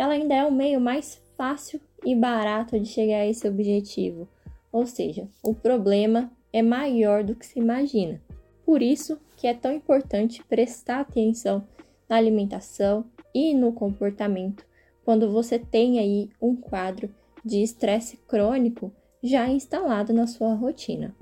ela 0.00 0.14
ainda 0.14 0.34
é 0.34 0.42
o 0.46 0.50
meio 0.50 0.80
mais 0.80 1.20
fácil 1.36 1.78
e 2.02 2.14
barato 2.14 2.80
de 2.80 2.86
chegar 2.86 3.18
a 3.18 3.26
esse 3.26 3.46
objetivo. 3.46 4.26
Ou 4.72 4.86
seja, 4.86 5.28
o 5.42 5.54
problema 5.54 6.32
é 6.50 6.62
maior 6.62 7.22
do 7.22 7.34
que 7.34 7.44
se 7.44 7.58
imagina. 7.58 8.18
Por 8.64 8.80
isso 8.80 9.20
que 9.36 9.46
é 9.46 9.52
tão 9.52 9.70
importante 9.70 10.42
prestar 10.44 11.00
atenção 11.00 11.62
na 12.08 12.16
alimentação 12.16 13.04
e 13.34 13.52
no 13.52 13.74
comportamento 13.74 14.64
quando 15.04 15.30
você 15.30 15.58
tem 15.58 15.98
aí 15.98 16.30
um 16.40 16.56
quadro 16.56 17.14
de 17.44 17.62
estresse 17.62 18.16
crônico 18.26 18.90
já 19.22 19.50
instalado 19.50 20.14
na 20.14 20.26
sua 20.26 20.54
rotina. 20.54 21.14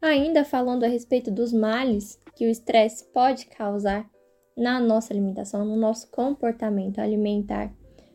Ainda 0.00 0.46
falando 0.46 0.84
a 0.84 0.88
respeito 0.88 1.30
dos 1.30 1.52
males 1.52 2.18
que 2.34 2.46
o 2.46 2.50
estresse 2.50 3.04
pode 3.12 3.44
causar 3.46 4.10
na 4.56 4.80
nossa 4.80 5.12
alimentação, 5.12 5.62
no 5.62 5.76
nosso 5.76 6.10
comportamento 6.10 6.98
alimentar, 6.98 7.70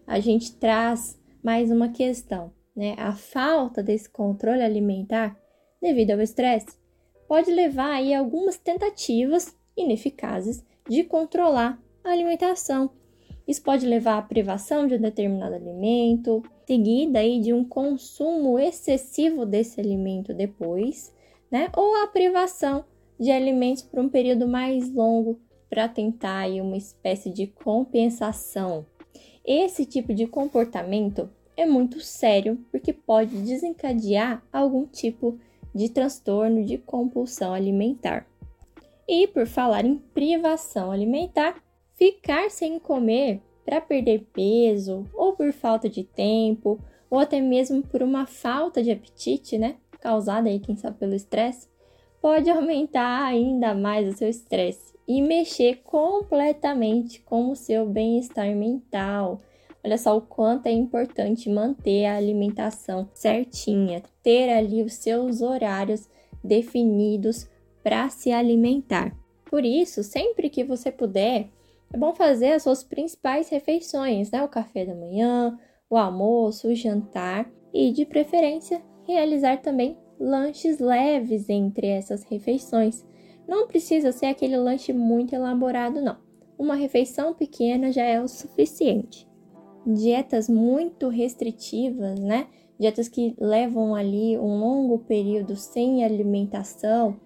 a 0.08 0.22
gente 0.22 0.56
traz 0.56 1.20
mais 1.44 1.70
uma 1.70 1.90
questão, 1.90 2.54
né? 2.74 2.96
A 2.98 3.12
falta 3.12 3.84
desse 3.84 4.10
controle 4.10 4.62
alimentar 4.62 5.38
devido 5.82 6.12
ao 6.12 6.22
estresse 6.22 6.78
pode 7.28 7.52
levar 7.52 7.92
aí 7.92 8.14
a 8.14 8.20
algumas 8.20 8.58
tentativas 8.58 9.54
ineficazes 9.76 10.64
de 10.90 11.04
controlar 11.04 11.78
a 12.06 12.12
alimentação. 12.12 12.90
Isso 13.46 13.62
pode 13.62 13.86
levar 13.86 14.18
à 14.18 14.22
privação 14.22 14.88
de 14.88 14.96
um 14.96 15.02
determinado 15.02 15.56
alimento, 15.56 16.42
seguida 16.66 17.20
aí 17.20 17.42
de 17.42 17.54
um 17.54 17.66
consumo 17.66 18.58
excessivo 18.58 19.46
desse 19.46 19.80
alimento 19.80 20.34
depois, 20.34 21.14
né? 21.52 21.70
Ou 21.76 22.04
a 22.04 22.08
privação 22.08 22.86
de 23.20 23.30
alimentos 23.30 23.84
por 23.84 24.00
um 24.00 24.08
período 24.08 24.48
mais 24.48 24.90
longo 24.94 25.40
para 25.70 25.90
tentar 25.90 26.40
aí 26.40 26.62
uma 26.62 26.78
espécie 26.78 27.30
de 27.30 27.48
compensação 27.48 28.86
esse 29.48 29.86
tipo 29.86 30.14
de 30.14 30.28
comportamento 30.28 31.30
é 31.56 31.66
muito 31.66 32.02
sério 32.02 32.60
porque 32.70 32.92
pode 32.92 33.38
desencadear 33.38 34.44
algum 34.52 34.86
tipo 34.86 35.40
de 35.74 35.88
transtorno 35.88 36.66
de 36.66 36.78
compulsão 36.78 37.54
alimentar. 37.54 38.28
E 39.08 39.26
por 39.26 39.48
falar 39.48 39.86
em 39.86 39.96
privação 39.96 40.92
alimentar, 40.92 41.64
ficar 41.94 42.52
sem 42.52 42.78
comer 42.78 43.42
para 43.66 43.80
perder 43.80 44.28
peso 44.34 45.06
ou 45.14 45.32
por 45.32 45.54
falta 45.54 45.88
de 45.88 46.04
tempo 46.04 46.78
ou 47.10 47.18
até 47.18 47.40
mesmo 47.40 47.82
por 47.82 48.04
uma 48.04 48.26
falta 48.26 48.84
de 48.84 48.92
apetite, 48.92 49.58
né, 49.58 49.78
causada 50.02 50.50
aí 50.50 50.60
quem 50.60 50.76
sabe 50.76 50.98
pelo 50.98 51.16
estresse, 51.16 51.70
pode 52.22 52.50
aumentar 52.52 53.24
ainda 53.24 53.74
mais 53.74 54.10
o 54.10 54.18
seu 54.18 54.28
estresse 54.28 54.97
e 55.08 55.22
mexer 55.22 55.82
completamente 55.84 57.22
com 57.22 57.52
o 57.52 57.56
seu 57.56 57.86
bem-estar 57.88 58.54
mental. 58.56 59.42
Olha 59.84 59.98
só 59.98 60.18
o 60.18 60.22
quanto 60.22 60.68
é 60.68 60.72
importante 60.72 61.50
manter 61.50 62.06
a 62.06 62.18
alimentação 62.18 63.08
certinha, 63.14 64.04
ter 64.22 64.50
ali 64.50 64.84
os 64.84 64.94
seus 64.94 65.42
horários 65.42 66.10
definidos 66.44 67.48
para 67.82 68.10
se 68.10 68.32
alimentar. 68.32 69.16
Por 69.46 69.64
isso, 69.64 70.04
sempre 70.04 70.50
que 70.50 70.64
você 70.64 70.92
puder, 70.92 71.48
é 71.94 71.98
bom 71.98 72.14
fazer 72.14 72.52
as 72.52 72.64
suas 72.64 72.84
principais 72.84 73.48
refeições, 73.48 74.30
né? 74.30 74.44
O 74.44 74.50
café 74.50 74.86
da 74.86 74.94
manhã, 74.94 75.58
o 75.90 75.96
almoço, 75.96 76.68
o 76.68 76.76
jantar 76.76 77.50
e, 77.74 77.92
de 77.92 78.06
preferência, 78.06 78.82
realizar 79.06 79.62
também 79.62 79.98
lanches 80.20 80.80
leves 80.80 81.48
entre 81.50 81.88
essas 81.88 82.24
refeições. 82.24 83.06
Não 83.48 83.68
precisa 83.68 84.12
ser 84.12 84.26
aquele 84.28 84.58
lanche 84.58 84.92
muito 84.92 85.34
elaborado, 85.34 86.02
não. 86.02 86.18
Uma 86.58 86.76
refeição 86.76 87.34
pequena 87.34 87.92
já 87.92 88.04
é 88.04 88.22
o 88.22 88.28
suficiente. 88.28 89.28
Dietas 89.86 90.50
muito 90.50 91.08
restritivas, 91.08 92.20
né? 92.20 92.48
Dietas 92.80 93.08
que 93.08 93.36
levam 93.40 93.96
ali 93.96 94.38
um 94.38 94.60
longo 94.60 95.00
período 95.00 95.56
sem 95.56 96.04
alimentação, 96.04 97.20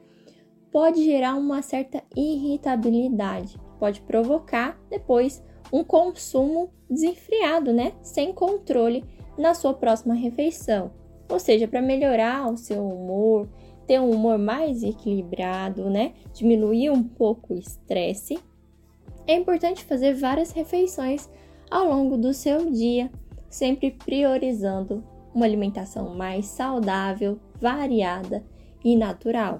pode 0.71 1.03
gerar 1.03 1.35
uma 1.35 1.61
certa 1.61 2.03
irritabilidade, 2.15 3.59
pode 3.79 4.01
provocar 4.01 4.79
depois 4.89 5.43
um 5.71 5.83
consumo 5.83 6.69
desenfreado, 6.89 7.73
né? 7.73 7.93
Sem 8.01 8.33
controle 8.33 9.03
na 9.37 9.53
sua 9.53 9.73
próxima 9.73 10.13
refeição. 10.13 10.91
Ou 11.29 11.39
seja, 11.39 11.67
para 11.67 11.81
melhorar 11.81 12.51
o 12.51 12.57
seu 12.57 12.85
humor, 12.85 13.49
ter 13.91 13.99
um 13.99 14.11
humor 14.11 14.37
mais 14.37 14.83
equilibrado, 14.83 15.89
né? 15.89 16.13
Diminuir 16.33 16.89
um 16.91 17.03
pouco 17.03 17.53
o 17.53 17.57
estresse, 17.57 18.39
é 19.27 19.35
importante 19.35 19.83
fazer 19.83 20.13
várias 20.13 20.53
refeições 20.53 21.29
ao 21.69 21.89
longo 21.89 22.15
do 22.15 22.33
seu 22.33 22.71
dia, 22.71 23.11
sempre 23.49 23.91
priorizando 23.91 25.03
uma 25.35 25.43
alimentação 25.43 26.15
mais 26.15 26.45
saudável, 26.45 27.37
variada 27.59 28.41
e 28.81 28.95
natural. 28.95 29.59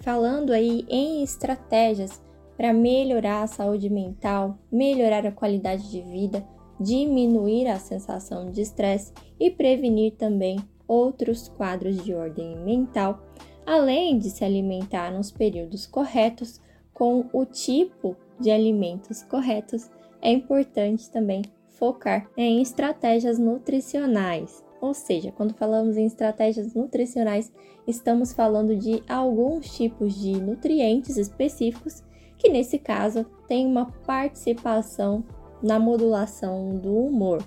Falando 0.00 0.52
aí 0.52 0.84
em 0.88 1.22
estratégias 1.22 2.20
para 2.56 2.72
melhorar 2.72 3.44
a 3.44 3.46
saúde 3.46 3.88
mental, 3.88 4.58
melhorar 4.70 5.24
a 5.24 5.30
qualidade 5.30 5.92
de 5.92 6.00
vida, 6.00 6.44
diminuir 6.80 7.68
a 7.68 7.78
sensação 7.78 8.50
de 8.50 8.62
estresse 8.62 9.12
e 9.38 9.48
prevenir 9.48 10.14
também 10.14 10.56
outros 10.86 11.48
quadros 11.48 12.02
de 12.04 12.14
ordem 12.14 12.56
mental, 12.58 13.22
além 13.66 14.18
de 14.18 14.30
se 14.30 14.44
alimentar 14.44 15.10
nos 15.10 15.30
períodos 15.30 15.86
corretos, 15.86 16.60
com 16.92 17.26
o 17.32 17.44
tipo 17.44 18.16
de 18.38 18.50
alimentos 18.50 19.22
corretos, 19.22 19.90
é 20.22 20.30
importante 20.30 21.10
também 21.10 21.42
focar 21.68 22.28
em 22.36 22.62
estratégias 22.62 23.38
nutricionais. 23.38 24.64
Ou 24.80 24.94
seja, 24.94 25.32
quando 25.32 25.54
falamos 25.54 25.96
em 25.96 26.06
estratégias 26.06 26.74
nutricionais, 26.74 27.52
estamos 27.86 28.32
falando 28.32 28.76
de 28.76 29.02
alguns 29.08 29.74
tipos 29.74 30.14
de 30.14 30.32
nutrientes 30.32 31.16
específicos 31.16 32.02
que, 32.38 32.50
nesse 32.50 32.78
caso, 32.78 33.24
têm 33.48 33.66
uma 33.66 33.86
participação 34.06 35.24
na 35.62 35.78
modulação 35.78 36.76
do 36.76 36.94
humor. 36.94 37.42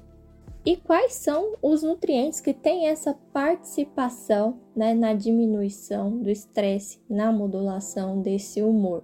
E 0.68 0.76
quais 0.76 1.14
são 1.14 1.54
os 1.62 1.82
nutrientes 1.82 2.42
que 2.42 2.54
têm 2.54 2.90
essa 2.90 3.14
participação 3.32 4.60
né, 4.76 4.94
na 4.94 5.14
diminuição 5.14 6.18
do 6.22 6.30
estresse, 6.30 7.00
na 7.10 7.32
modulação 7.32 8.22
desse 8.22 8.62
humor? 8.62 9.02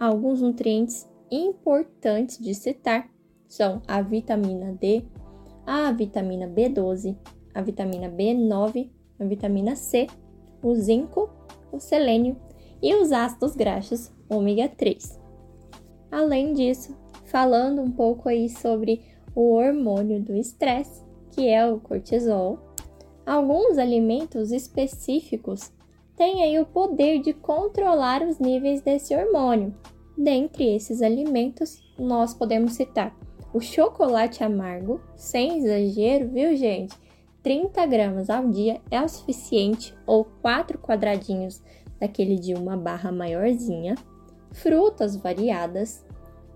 Alguns 0.00 0.42
nutrientes 0.42 1.08
importantes 1.30 2.40
de 2.40 2.52
citar 2.56 3.08
são 3.46 3.80
a 3.86 4.02
vitamina 4.02 4.72
D, 4.72 5.04
a 5.64 5.92
vitamina 5.92 6.48
B12, 6.48 7.16
a 7.54 7.62
vitamina 7.62 8.10
B9, 8.10 8.90
a 9.20 9.24
vitamina 9.24 9.76
C, 9.76 10.08
o 10.60 10.74
zinco, 10.74 11.30
o 11.70 11.78
selênio 11.78 12.36
e 12.82 12.92
os 12.96 13.12
ácidos 13.12 13.54
graxos 13.54 14.10
ômega 14.28 14.68
3. 14.68 15.20
Além 16.10 16.52
disso, 16.52 16.96
falando 17.26 17.80
um 17.80 17.92
pouco 17.92 18.28
aí 18.28 18.48
sobre 18.48 19.14
o 19.36 19.52
hormônio 19.52 20.20
do 20.20 20.34
estresse, 20.34 21.04
que 21.30 21.46
é 21.46 21.70
o 21.70 21.78
cortisol. 21.78 22.58
Alguns 23.26 23.76
alimentos 23.76 24.50
específicos 24.50 25.70
têm 26.16 26.42
aí 26.42 26.58
o 26.58 26.64
poder 26.64 27.20
de 27.20 27.34
controlar 27.34 28.22
os 28.22 28.38
níveis 28.38 28.80
desse 28.80 29.14
hormônio. 29.14 29.74
Dentre 30.16 30.74
esses 30.74 31.02
alimentos, 31.02 31.82
nós 31.98 32.32
podemos 32.32 32.72
citar 32.72 33.14
o 33.52 33.60
chocolate 33.60 34.42
amargo, 34.42 35.00
sem 35.14 35.58
exagero, 35.58 36.28
viu, 36.28 36.56
gente? 36.56 36.96
30 37.42 37.86
gramas 37.86 38.30
ao 38.30 38.48
dia 38.48 38.80
é 38.90 39.00
o 39.00 39.08
suficiente, 39.08 39.94
ou 40.06 40.24
4 40.42 40.78
quadradinhos 40.78 41.62
daquele 42.00 42.36
de 42.36 42.54
uma 42.54 42.76
barra 42.76 43.12
maiorzinha, 43.12 43.94
frutas 44.52 45.16
variadas, 45.16 46.04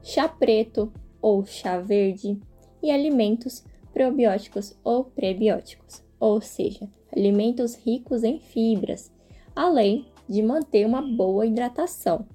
chá 0.03 0.27
preto 0.29 0.93
ou 1.21 1.45
chá 1.45 1.79
verde, 1.79 2.41
e 2.83 2.91
alimentos 2.91 3.65
probióticos 3.93 4.77
ou 4.85 5.05
prebióticos, 5.05 6.03
ou 6.19 6.41
seja, 6.41 6.89
alimentos 7.15 7.75
ricos 7.75 8.23
em 8.23 8.39
fibras, 8.39 9.13
além 9.55 10.07
de 10.29 10.43
manter 10.43 10.87
uma 10.87 11.03
boa 11.03 11.47
hidratação. 11.47 12.27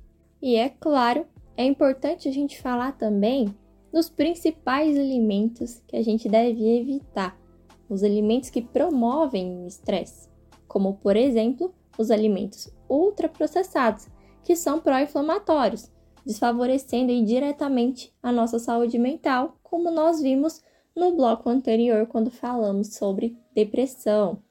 E 0.42 0.56
é 0.56 0.70
claro, 0.70 1.26
é 1.56 1.64
importante 1.64 2.28
a 2.28 2.32
gente 2.32 2.62
falar 2.62 2.92
também 2.98 3.56
dos 3.92 4.10
principais 4.10 4.98
alimentos 4.98 5.82
que 5.88 5.96
a 5.96 6.04
gente 6.04 6.28
deve 6.28 6.68
evitar, 6.78 7.40
os 7.88 8.04
alimentos 8.04 8.50
que 8.50 8.62
promovem 8.62 9.64
o 9.64 9.68
estresse, 9.68 10.28
como 10.68 10.96
por 10.96 11.16
exemplo, 11.16 11.74
os 11.98 12.12
alimentos 12.12 12.70
ultraprocessados, 12.90 14.08
que 14.44 14.56
são 14.56 14.80
pró-inflamatórios, 14.80 15.90
desfavorecendo 16.26 17.14
diretamente 17.24 18.14
a 18.22 18.32
nossa 18.32 18.58
saúde 18.58 18.98
mental, 18.98 19.58
como 19.62 19.92
nós 19.92 20.22
vimos 20.22 20.62
no 20.96 21.16
bloco 21.16 21.50
anterior 21.50 22.08
quando 22.08 22.32
falamos 22.32 22.96
sobre 22.96 23.38
depressão. 23.54 24.42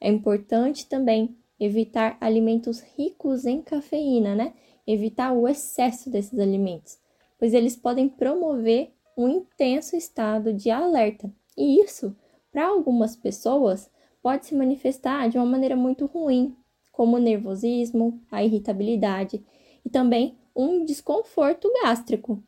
É 0.00 0.08
importante 0.08 0.88
também 0.88 1.36
evitar 1.58 2.16
alimentos 2.20 2.80
ricos 2.96 3.44
em 3.44 3.60
cafeína, 3.60 4.34
né? 4.34 4.54
Evitar 4.86 5.32
o 5.32 5.46
excesso 5.46 6.08
desses 6.08 6.38
alimentos, 6.38 6.98
pois 7.38 7.52
eles 7.52 7.76
podem 7.76 8.08
promover 8.08 8.92
um 9.16 9.28
intenso 9.28 9.94
estado 9.94 10.54
de 10.54 10.70
alerta. 10.70 11.30
E 11.56 11.80
isso, 11.82 12.16
para 12.50 12.66
algumas 12.66 13.14
pessoas, 13.14 13.90
pode 14.22 14.46
se 14.46 14.54
manifestar 14.54 15.28
de 15.28 15.36
uma 15.36 15.46
maneira 15.46 15.76
muito 15.76 16.06
ruim, 16.06 16.56
como 16.90 17.16
o 17.16 17.20
nervosismo, 17.20 18.20
a 18.30 18.42
irritabilidade 18.42 19.44
e 19.84 19.90
também 19.90 20.36
um 20.60 20.84
desconforto 20.84 21.72
gástrico. 21.82 22.42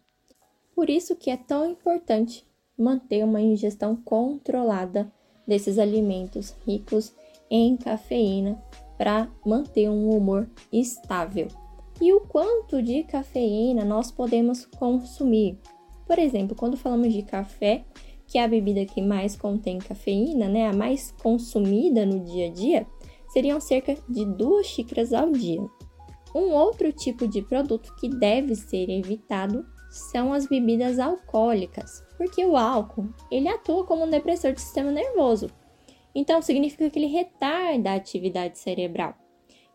Por 0.74 0.90
isso 0.90 1.16
que 1.16 1.30
é 1.30 1.36
tão 1.36 1.70
importante 1.70 2.46
manter 2.76 3.24
uma 3.24 3.40
ingestão 3.40 3.96
controlada 3.96 5.10
desses 5.46 5.78
alimentos 5.78 6.54
ricos 6.66 7.14
em 7.50 7.76
cafeína 7.76 8.62
para 8.98 9.30
manter 9.44 9.88
um 9.88 10.10
humor 10.10 10.48
estável. 10.72 11.48
E 12.00 12.12
o 12.12 12.20
quanto 12.20 12.82
de 12.82 13.02
cafeína 13.04 13.84
nós 13.84 14.10
podemos 14.10 14.66
consumir? 14.66 15.58
Por 16.06 16.18
exemplo, 16.18 16.56
quando 16.56 16.76
falamos 16.76 17.12
de 17.12 17.22
café, 17.22 17.84
que 18.26 18.38
é 18.38 18.44
a 18.44 18.48
bebida 18.48 18.84
que 18.84 19.00
mais 19.00 19.36
contém 19.36 19.78
cafeína, 19.78 20.48
né, 20.48 20.66
a 20.66 20.72
mais 20.72 21.12
consumida 21.22 22.04
no 22.04 22.20
dia 22.20 22.46
a 22.48 22.50
dia, 22.50 22.86
seriam 23.28 23.60
cerca 23.60 23.96
de 24.08 24.24
duas 24.24 24.66
xícaras 24.66 25.12
ao 25.12 25.30
dia. 25.32 25.62
Um 26.34 26.52
outro 26.52 26.92
tipo 26.92 27.28
de 27.28 27.42
produto 27.42 27.94
que 27.96 28.08
deve 28.08 28.54
ser 28.54 28.88
evitado 28.88 29.66
são 29.90 30.32
as 30.32 30.46
bebidas 30.46 30.98
alcoólicas, 30.98 32.02
porque 32.16 32.44
o 32.44 32.56
álcool 32.56 33.12
ele 33.30 33.48
atua 33.48 33.84
como 33.84 34.04
um 34.04 34.10
depressor 34.10 34.54
do 34.54 34.60
sistema 34.60 34.90
nervoso. 34.90 35.50
Então 36.14 36.40
significa 36.40 36.88
que 36.88 36.98
ele 36.98 37.06
retarda 37.06 37.90
a 37.90 37.94
atividade 37.94 38.58
cerebral. 38.58 39.14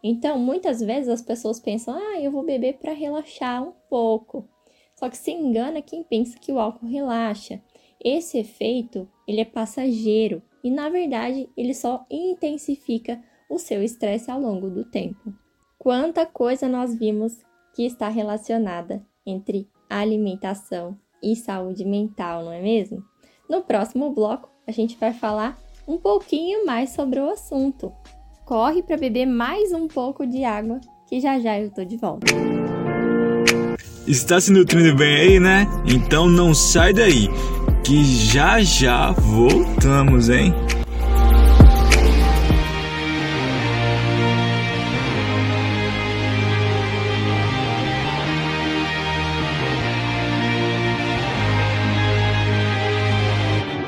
Então, 0.04 0.40
muitas 0.40 0.80
vezes 0.80 1.10
as 1.10 1.22
pessoas 1.22 1.60
pensam: 1.60 1.96
"Ah, 1.96 2.20
eu 2.20 2.32
vou 2.32 2.44
beber 2.44 2.78
para 2.78 2.94
relaxar 2.94 3.64
um 3.64 3.74
pouco". 3.90 4.48
Só 4.96 5.10
que 5.10 5.18
se 5.18 5.32
engana 5.32 5.82
quem 5.82 6.04
pensa 6.04 6.40
que 6.40 6.52
o 6.52 6.60
álcool 6.60 6.88
relaxa. 6.88 7.62
Esse 8.04 8.40
efeito, 8.40 9.08
ele 9.28 9.42
é 9.42 9.46
passageiro 9.46 10.42
e 10.64 10.72
na 10.72 10.90
verdade, 10.90 11.50
ele 11.56 11.74
só 11.74 12.06
intensifica 12.10 13.24
o 13.50 13.58
seu 13.60 13.84
estresse 13.84 14.30
ao 14.30 14.40
longo 14.40 14.70
do 14.70 14.84
tempo. 14.84 15.34
Quanta 15.88 16.26
coisa 16.26 16.68
nós 16.68 16.94
vimos 16.94 17.32
que 17.74 17.86
está 17.86 18.10
relacionada 18.10 19.02
entre 19.26 19.70
alimentação 19.90 20.98
e 21.24 21.34
saúde 21.34 21.86
mental, 21.86 22.44
não 22.44 22.52
é 22.52 22.62
mesmo? 22.62 23.02
No 23.50 23.62
próximo 23.62 24.14
bloco, 24.14 24.50
a 24.68 24.72
gente 24.74 24.98
vai 25.00 25.14
falar 25.14 25.58
um 25.88 25.96
pouquinho 25.98 26.66
mais 26.66 26.90
sobre 26.90 27.22
o 27.22 27.30
assunto. 27.30 27.94
Corre 28.44 28.84
para 28.84 28.98
beber 28.98 29.26
mais 29.26 29.72
um 29.72 29.88
pouco 29.88 30.28
de 30.28 30.44
água, 30.44 30.82
que 31.08 31.22
já 31.22 31.40
já 31.40 31.58
eu 31.58 31.72
tô 31.72 31.86
de 31.86 31.96
volta. 31.96 32.26
Está 34.06 34.42
se 34.42 34.52
nutrindo 34.52 34.94
bem 34.94 35.16
aí, 35.16 35.40
né? 35.40 35.66
Então 35.86 36.28
não 36.28 36.54
sai 36.54 36.92
daí, 36.92 37.30
que 37.82 38.04
já 38.04 38.62
já 38.62 39.12
voltamos, 39.12 40.28
hein? 40.28 40.54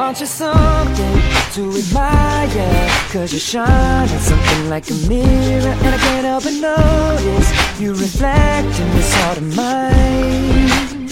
Aren't 0.10 0.22
you 0.22 0.26
something 0.26 1.22
to 1.54 1.70
admire? 1.78 2.90
Cause 3.12 3.32
you're 3.32 3.40
shining 3.40 4.18
something 4.18 4.68
like 4.68 4.90
a 4.90 4.96
mirror 5.08 5.76
And 5.84 5.94
I 5.94 5.98
can't 6.00 6.26
help 6.26 6.46
but 6.46 6.54
notice 6.54 7.80
You 7.80 7.92
reflect 7.92 8.80
in 8.80 8.90
this 8.98 9.14
heart 9.14 9.38
of 9.38 9.56
mine 9.56 11.06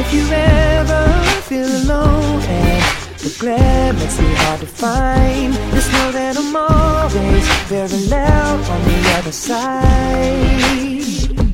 If 0.00 0.12
you 0.12 0.26
ever 0.32 1.06
feel 1.42 1.68
alone 1.68 2.42
and 2.42 2.82
the 3.20 3.36
glare 3.38 3.92
makes 3.92 4.18
me 4.18 4.34
hard 4.34 4.58
to 4.58 4.66
find 4.66 5.54
Just 5.74 5.92
know 5.92 6.10
that 6.10 6.36
I'm 6.36 6.56
always 6.56 7.46
very 7.70 8.06
loud 8.08 8.68
on 8.68 8.82
the 8.82 8.98
other 9.16 9.30
side 9.30 9.94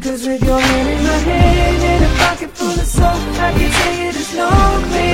Cause 0.03 0.27
with 0.27 0.43
your 0.45 0.61
hand 0.61 0.89
in 0.89 1.03
my 1.05 1.19
hand 1.29 1.83
and 1.93 2.05
a 2.05 2.09
pocket 2.25 2.51
full 2.57 2.71
of 2.71 2.87
soap 2.87 3.21
I 3.39 3.53
can 3.53 3.71
tell 3.71 3.95
you 4.03 4.13
there's 4.13 4.35
no 4.35 4.49
place 4.89 5.10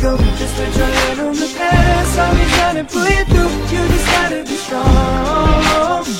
go. 0.00 0.16
Just 0.16 0.56
put 0.56 0.76
your 0.76 0.86
hand 0.86 1.20
on 1.20 1.34
the 1.34 1.54
past. 1.56 2.18
I'll 2.18 2.34
be 2.34 2.44
trying 2.56 2.76
to 2.76 2.92
pull 2.92 3.08
you 3.08 3.24
through. 3.24 3.50
You 3.72 3.88
just 3.88 4.06
gotta 4.06 4.44
be 4.44 4.56
strong 4.56 6.19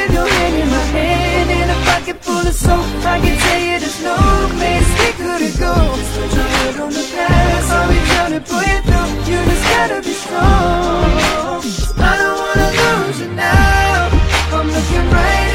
with 0.00 0.12
your 0.14 0.28
hand 0.28 0.54
in 0.56 0.68
my 0.68 0.84
hand 0.96 1.50
And 1.50 1.70
a 1.70 1.78
pocket 1.88 2.16
full 2.24 2.46
of 2.46 2.54
soap. 2.54 2.86
I 3.04 3.18
can 3.20 3.36
tell 3.44 3.60
you 3.68 3.76
there's 3.82 4.02
no 4.02 4.16
place 4.56 4.88
we 5.00 5.08
couldn't 5.22 5.56
go 5.58 5.74
put 6.16 6.30
your 6.38 6.48
head 6.56 6.80
on 6.80 6.92
the 6.92 7.06
past 7.14 7.70
I'll 7.70 7.88
be 7.88 7.98
trying 8.10 8.34
to 8.38 8.42
pull 8.50 8.64
you 8.72 8.80
through. 8.86 9.10
You 9.28 9.38
just 9.50 9.64
gotta 9.74 9.98
be 10.08 10.14
strong. 10.24 11.62
I 12.08 12.12
don't 12.20 12.38
wanna 12.44 12.68
lose 12.80 13.20
you 13.20 13.30
now. 13.34 14.10
I'm 14.56 14.68
looking 14.76 15.06
right 15.16 15.49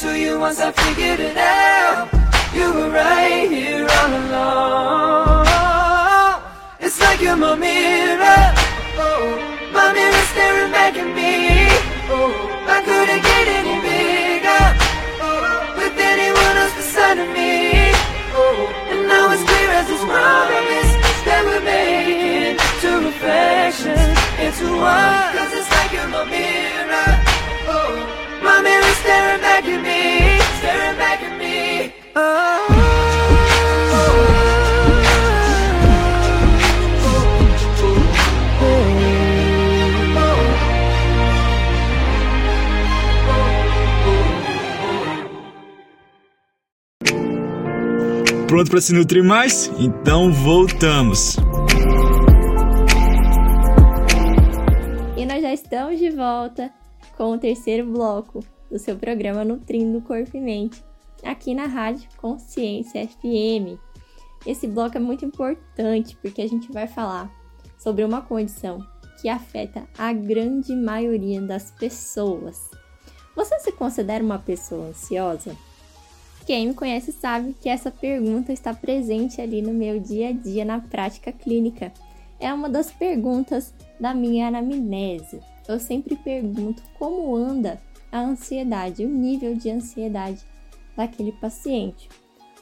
into 0.00 0.16
you 0.16 0.38
once 0.38 0.60
I 0.60 0.70
figured 0.70 1.18
it 1.18 1.36
out. 1.36 2.08
You 2.54 2.72
were 2.72 2.90
right 2.90 3.50
here 3.50 3.84
all 3.98 4.12
along. 4.22 5.46
It's 6.78 7.00
like 7.00 7.20
you're 7.20 7.36
my 7.36 7.56
mirror. 7.56 8.54
Oh, 9.02 9.38
My 9.72 9.92
mirror 9.92 10.24
staring 10.32 10.70
back 10.70 10.94
at 10.96 11.08
me. 11.18 11.66
Oh, 12.14 12.30
I 12.68 12.78
couldn't 12.86 13.22
get 13.30 13.48
any 13.58 13.76
bigger. 13.82 14.64
Oh, 15.18 15.74
With 15.78 15.98
anyone 15.98 16.56
else 16.62 16.74
beside 16.78 17.18
of 17.18 17.28
me. 17.34 17.90
Oh, 18.38 18.70
And 18.90 19.08
now 19.08 19.32
it's 19.32 19.42
clear 19.42 19.70
as 19.80 19.88
this 19.88 20.04
promise 20.04 20.90
That 21.26 21.42
we're 21.44 21.64
making 21.64 22.54
two 22.80 22.98
reflections 23.08 24.18
into 24.38 24.78
one 24.78 25.34
Cause 25.34 25.52
it's 25.58 25.70
like 25.74 25.90
you're 25.92 26.06
My 26.06 26.22
mirror 26.24 26.67
staring 29.08 29.40
back 29.40 29.64
at 29.64 29.80
me 29.80 30.38
Staring 30.58 30.98
back 30.98 31.22
at 31.22 31.38
me 31.38 31.92
Pronto 48.46 48.70
para 48.70 48.80
se 48.80 48.94
nutrir 48.94 49.22
mais? 49.22 49.70
Então 49.78 50.32
voltamos. 50.32 51.36
E 55.16 55.26
nós 55.26 55.42
já 55.42 55.52
estamos 55.52 55.98
de 55.98 56.10
volta 56.10 56.70
com 57.16 57.32
o 57.32 57.38
terceiro 57.38 57.86
bloco 57.86 58.42
do 58.70 58.78
seu 58.78 58.96
programa 58.96 59.44
Nutrindo 59.44 60.00
Corpo 60.00 60.36
e 60.36 60.40
Mente, 60.40 60.82
aqui 61.22 61.54
na 61.54 61.66
Rádio 61.66 62.08
Consciência 62.16 63.06
FM. 63.06 63.78
Esse 64.46 64.66
bloco 64.66 64.96
é 64.96 65.00
muito 65.00 65.24
importante 65.24 66.16
porque 66.20 66.42
a 66.42 66.48
gente 66.48 66.70
vai 66.72 66.86
falar 66.86 67.30
sobre 67.78 68.04
uma 68.04 68.22
condição 68.22 68.84
que 69.20 69.28
afeta 69.28 69.86
a 69.96 70.12
grande 70.12 70.74
maioria 70.74 71.40
das 71.40 71.70
pessoas. 71.72 72.70
Você 73.34 73.58
se 73.60 73.72
considera 73.72 74.22
uma 74.22 74.38
pessoa 74.38 74.88
ansiosa? 74.88 75.56
Quem 76.46 76.68
me 76.68 76.74
conhece 76.74 77.12
sabe 77.12 77.54
que 77.60 77.68
essa 77.68 77.90
pergunta 77.90 78.52
está 78.52 78.72
presente 78.72 79.40
ali 79.40 79.60
no 79.60 79.74
meu 79.74 80.00
dia 80.00 80.30
a 80.30 80.32
dia 80.32 80.64
na 80.64 80.80
prática 80.80 81.30
clínica. 81.30 81.92
é 82.40 82.54
uma 82.54 82.68
das 82.68 82.90
perguntas 82.90 83.74
da 83.98 84.14
minha 84.14 84.46
anamnese. 84.46 85.40
Eu 85.68 85.78
sempre 85.78 86.16
pergunto 86.16 86.82
como 86.98 87.34
anda 87.34 87.80
a 88.10 88.20
ansiedade, 88.20 89.04
o 89.04 89.08
nível 89.08 89.54
de 89.54 89.70
ansiedade 89.70 90.44
daquele 90.96 91.32
paciente. 91.32 92.08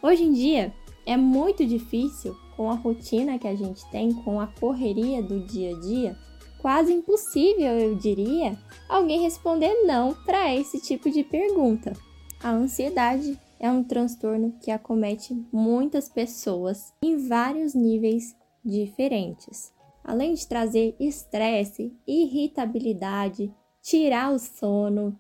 Hoje 0.03 0.25
em 0.25 0.33
dia 0.33 0.75
é 1.07 1.17
muito 1.17 1.65
difícil, 1.65 2.37
com 2.57 2.71
a 2.71 2.75
rotina 2.75 3.39
que 3.39 3.47
a 3.47 3.55
gente 3.55 3.89
tem, 3.91 4.13
com 4.13 4.41
a 4.41 4.47
correria 4.47 5.23
do 5.23 5.41
dia 5.41 5.77
a 5.77 5.81
dia, 5.81 6.17
quase 6.59 6.93
impossível, 6.93 7.79
eu 7.79 7.95
diria, 7.95 8.59
alguém 8.89 9.21
responder 9.21 9.85
não 9.85 10.15
para 10.25 10.55
esse 10.55 10.81
tipo 10.81 11.11
de 11.11 11.23
pergunta. 11.23 11.93
A 12.43 12.51
ansiedade 12.51 13.39
é 13.59 13.71
um 13.71 13.85
transtorno 13.85 14.53
que 14.61 14.71
acomete 14.71 15.35
muitas 15.53 16.09
pessoas 16.09 16.93
em 17.03 17.29
vários 17.29 17.75
níveis 17.75 18.37
diferentes. 18.65 19.73
Além 20.05 20.35
de 20.35 20.47
trazer 20.47 20.95
estresse, 21.01 21.93
irritabilidade, 22.07 23.53
tirar 23.83 24.33
o 24.33 24.39
sono, 24.39 25.19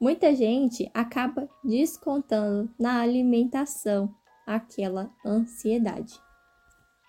muita 0.00 0.34
gente 0.34 0.90
acaba 0.94 1.48
descontando 1.64 2.70
na 2.78 3.00
alimentação 3.00 4.14
aquela 4.46 5.12
ansiedade. 5.24 6.14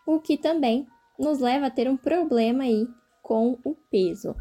O 0.05 0.19
que 0.19 0.37
também 0.37 0.87
nos 1.17 1.39
leva 1.39 1.67
a 1.67 1.71
ter 1.71 1.89
um 1.89 1.97
problema 1.97 2.63
aí 2.63 2.87
com 3.21 3.57
o 3.63 3.75
peso. 3.91 4.35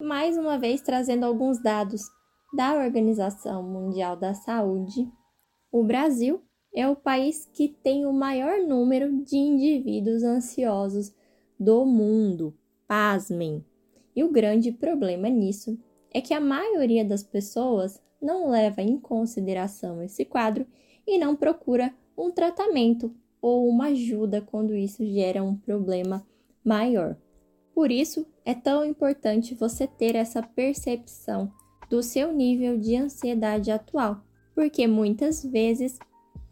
Mais 0.00 0.36
uma 0.36 0.58
vez 0.58 0.80
trazendo 0.82 1.24
alguns 1.24 1.62
dados 1.62 2.02
da 2.54 2.74
Organização 2.74 3.62
Mundial 3.62 4.16
da 4.16 4.34
Saúde, 4.34 5.10
o 5.72 5.82
Brasil 5.82 6.42
é 6.74 6.88
o 6.88 6.96
país 6.96 7.48
que 7.52 7.68
tem 7.68 8.04
o 8.04 8.12
maior 8.12 8.58
número 8.58 9.22
de 9.22 9.36
indivíduos 9.36 10.22
ansiosos 10.22 11.14
do 11.58 11.84
mundo. 11.86 12.54
Pasmem! 12.86 13.64
E 14.14 14.22
o 14.22 14.30
grande 14.30 14.70
problema 14.70 15.28
nisso 15.28 15.78
é 16.14 16.20
que 16.20 16.32
a 16.32 16.40
maioria 16.40 17.04
das 17.04 17.24
pessoas 17.24 18.00
não 18.22 18.48
leva 18.48 18.80
em 18.80 18.96
consideração 18.96 20.00
esse 20.00 20.24
quadro 20.24 20.64
e 21.06 21.18
não 21.18 21.34
procura 21.36 21.92
um 22.16 22.30
tratamento 22.30 23.14
ou 23.42 23.68
uma 23.68 23.88
ajuda 23.88 24.40
quando 24.40 24.74
isso 24.74 25.04
gera 25.04 25.42
um 25.42 25.56
problema 25.56 26.26
maior. 26.64 27.16
Por 27.74 27.90
isso, 27.90 28.24
é 28.44 28.54
tão 28.54 28.84
importante 28.84 29.54
você 29.54 29.86
ter 29.86 30.14
essa 30.14 30.42
percepção 30.42 31.52
do 31.90 32.02
seu 32.02 32.32
nível 32.32 32.78
de 32.78 32.96
ansiedade 32.96 33.70
atual, 33.70 34.22
porque 34.54 34.86
muitas 34.86 35.44
vezes 35.44 35.98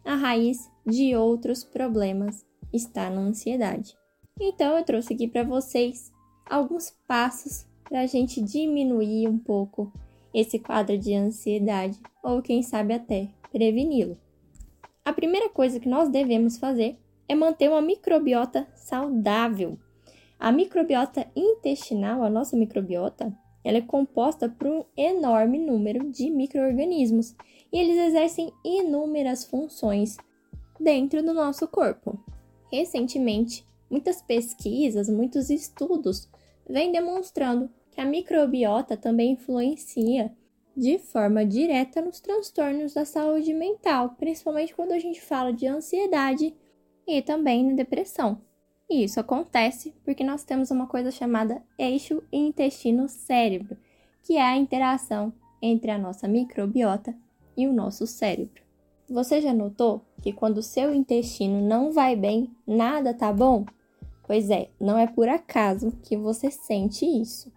a 0.05 0.17
raiz 0.17 0.69
de 0.85 1.15
outros 1.15 1.63
problemas 1.63 2.45
está 2.73 3.09
na 3.09 3.21
ansiedade. 3.21 3.97
Então, 4.41 4.77
eu 4.77 4.85
trouxe 4.85 5.15
aqui 5.15 5.29
para 5.29 5.45
vocês 5.45 6.13
alguns 6.45 6.91
passos 7.07 7.65
para 7.93 8.01
a 8.01 8.07
gente 8.07 8.41
diminuir 8.41 9.29
um 9.29 9.37
pouco 9.39 9.93
esse 10.33 10.59
quadro 10.59 10.97
de 10.97 11.15
ansiedade 11.15 12.01
ou, 12.23 12.41
quem 12.41 12.63
sabe, 12.63 12.95
até 12.95 13.29
preveni-lo. 13.53 14.17
A 15.05 15.13
primeira 15.13 15.51
coisa 15.51 15.79
que 15.79 15.91
nós 15.91 16.09
devemos 16.09 16.57
fazer 16.57 16.97
é 17.29 17.35
manter 17.35 17.69
uma 17.69 17.83
microbiota 17.83 18.67
saudável. 18.75 19.79
A 20.41 20.51
microbiota 20.51 21.31
intestinal, 21.37 22.23
a 22.23 22.31
nossa 22.31 22.57
microbiota, 22.57 23.31
ela 23.63 23.77
é 23.77 23.83
composta 23.83 24.49
por 24.49 24.69
um 24.69 24.85
enorme 24.97 25.59
número 25.59 26.11
de 26.11 26.31
microorganismos 26.31 27.37
e 27.71 27.79
eles 27.79 27.99
exercem 27.99 28.51
inúmeras 28.65 29.45
funções 29.45 30.17
dentro 30.81 31.23
do 31.23 31.35
nosso 31.35 31.69
corpo. 31.69 32.19
Recentemente, 32.73 33.67
muitas 33.91 34.23
pesquisas, 34.23 35.11
muitos 35.11 35.51
estudos 35.51 36.27
vêm 36.67 36.91
demonstrando 36.91 37.69
que 37.93 38.01
a 38.01 38.05
microbiota 38.05 38.97
também 38.97 39.33
influencia 39.33 40.33
de 40.77 40.99
forma 40.99 41.45
direta 41.45 42.01
nos 42.01 42.19
transtornos 42.21 42.95
da 42.95 43.05
saúde 43.05 43.53
mental, 43.53 44.17
principalmente 44.19 44.75
quando 44.75 44.93
a 44.93 44.99
gente 44.99 45.21
fala 45.21 45.53
de 45.53 45.67
ansiedade 45.67 46.55
e 47.07 47.21
também 47.21 47.65
na 47.65 47.75
depressão. 47.75 48.41
E 48.89 49.05
isso 49.05 49.21
acontece 49.21 49.95
porque 50.05 50.25
nós 50.25 50.43
temos 50.43 50.71
uma 50.71 50.87
coisa 50.87 51.11
chamada 51.11 51.63
eixo 51.79 52.23
intestino-cérebro, 52.33 53.77
que 54.23 54.37
é 54.37 54.43
a 54.43 54.57
interação 54.57 55.33
entre 55.61 55.91
a 55.91 55.99
nossa 55.99 56.27
microbiota 56.27 57.15
e 57.57 57.67
o 57.67 57.73
nosso 57.73 58.07
cérebro. 58.07 58.63
Você 59.09 59.43
já 59.43 59.53
notou 59.53 60.03
que 60.23 60.33
quando 60.33 60.59
o 60.59 60.63
seu 60.63 60.95
intestino 60.95 61.61
não 61.61 61.93
vai 61.93 62.17
bem, 62.17 62.51
nada 62.67 63.13
tá 63.13 63.31
bom? 63.33 63.67
Pois 64.27 64.49
é, 64.49 64.71
não 64.81 64.97
é 64.97 65.07
por 65.07 65.29
acaso 65.29 65.93
que 66.03 66.17
você 66.17 66.51
sente 66.51 67.05
isso. 67.05 67.53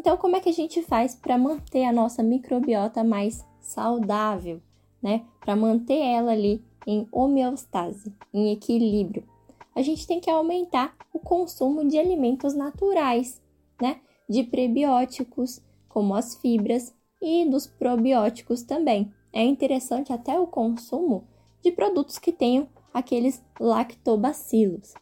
Então, 0.00 0.16
como 0.16 0.34
é 0.34 0.40
que 0.40 0.48
a 0.48 0.52
gente 0.52 0.80
faz 0.80 1.14
para 1.14 1.36
manter 1.36 1.84
a 1.84 1.92
nossa 1.92 2.22
microbiota 2.22 3.04
mais 3.04 3.44
saudável, 3.60 4.58
né? 5.02 5.26
Para 5.40 5.54
manter 5.54 5.98
ela 5.98 6.32
ali 6.32 6.64
em 6.86 7.06
homeostase, 7.12 8.10
em 8.32 8.50
equilíbrio. 8.50 9.28
A 9.76 9.82
gente 9.82 10.06
tem 10.06 10.18
que 10.18 10.30
aumentar 10.30 10.96
o 11.12 11.18
consumo 11.18 11.86
de 11.86 11.98
alimentos 11.98 12.54
naturais, 12.54 13.42
né? 13.78 14.00
De 14.26 14.42
prebióticos, 14.42 15.60
como 15.86 16.14
as 16.14 16.34
fibras, 16.34 16.94
e 17.20 17.44
dos 17.44 17.66
probióticos 17.66 18.62
também. 18.62 19.12
É 19.30 19.44
interessante 19.44 20.14
até 20.14 20.40
o 20.40 20.46
consumo 20.46 21.28
de 21.62 21.70
produtos 21.72 22.18
que 22.18 22.32
tenham 22.32 22.66
aqueles 22.94 23.44
lactobacilos. 23.60 24.94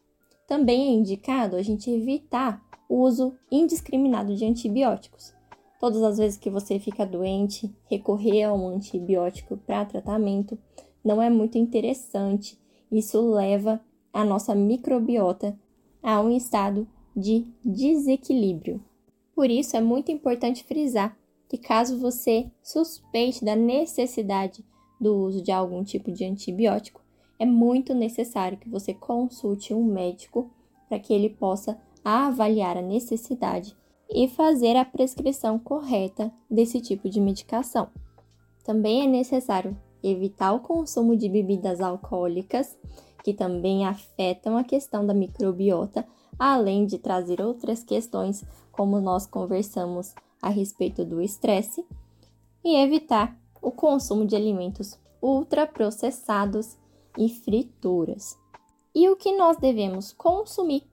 Também 0.45 0.89
é 0.89 0.91
indicado 0.91 1.55
a 1.55 1.63
gente 1.63 1.89
evitar 1.89 2.61
uso 2.89 3.35
indiscriminado 3.51 4.35
de 4.35 4.45
antibióticos. 4.45 5.35
Todas 5.79 6.03
as 6.03 6.19
vezes 6.19 6.39
que 6.39 6.51
você 6.51 6.79
fica 6.79 7.07
doente, 7.07 7.73
recorrer 7.89 8.45
a 8.45 8.55
um 8.55 8.69
antibiótico 8.69 9.57
para 9.57 9.85
tratamento 9.85 10.59
não 11.05 11.23
é 11.23 11.31
muito 11.31 11.57
interessante. 11.59 12.59
Isso 12.91 13.21
leva 13.21 13.81
a 14.13 14.25
nossa 14.25 14.55
microbiota 14.55 15.59
a 16.03 16.21
um 16.21 16.31
estado 16.31 16.89
de 17.15 17.47
desequilíbrio. 17.65 18.83
Por 19.35 19.51
isso 19.51 19.77
é 19.77 19.81
muito 19.81 20.11
importante 20.11 20.65
frisar 20.65 21.17
que 21.49 21.57
caso 21.57 21.99
você 21.99 22.51
suspeite 22.63 23.45
da 23.45 23.57
necessidade 23.57 24.65
do 25.01 25.17
uso 25.17 25.43
de 25.43 25.51
algum 25.51 25.83
tipo 25.83 26.11
de 26.13 26.25
antibiótico, 26.25 27.01
é 27.39 27.47
muito 27.47 27.95
necessário 27.95 28.59
que 28.59 28.69
você 28.69 28.93
consulte 28.93 29.73
um 29.73 29.85
médico 29.85 30.51
para 30.89 30.99
que 30.99 31.15
ele 31.15 31.31
possa 31.31 31.81
a 32.05 32.27
avaliar 32.27 32.77
a 32.77 32.83
necessidade 32.83 33.77
e 34.11 34.29
fazer 34.29 34.77
a 34.77 34.85
prescrição 34.85 35.59
correta 35.59 36.33
desse 36.51 36.81
tipo 36.81 37.09
de 37.09 37.21
medicação. 37.21 37.89
Também 38.65 39.05
é 39.05 39.07
necessário 39.07 39.77
evitar 40.03 40.53
o 40.53 40.61
consumo 40.61 41.17
de 41.17 41.29
bebidas 41.29 41.81
alcoólicas, 41.81 42.79
que 43.23 43.35
também 43.35 43.87
afetam 43.87 44.57
a 44.57 44.65
questão 44.65 45.07
da 45.07 45.13
microbiota, 45.13 46.07
além 46.39 46.87
de 46.87 46.99
trazer 46.99 47.41
outras 47.41 47.83
questões, 47.83 48.45
como 48.71 49.01
nós 49.01 49.27
conversamos 49.27 50.15
a 50.41 50.49
respeito 50.49 51.05
do 51.05 51.21
estresse, 51.21 51.85
e 52.65 52.77
evitar 52.77 53.37
o 53.61 53.71
consumo 53.71 54.25
de 54.25 54.37
alimentos 54.37 54.99
ultraprocessados 55.21 56.77
e 57.17 57.29
frituras. 57.29 58.39
E 58.95 59.09
o 59.09 59.17
que 59.17 59.37
nós 59.37 59.57
devemos 59.57 60.13
consumir 60.13 60.85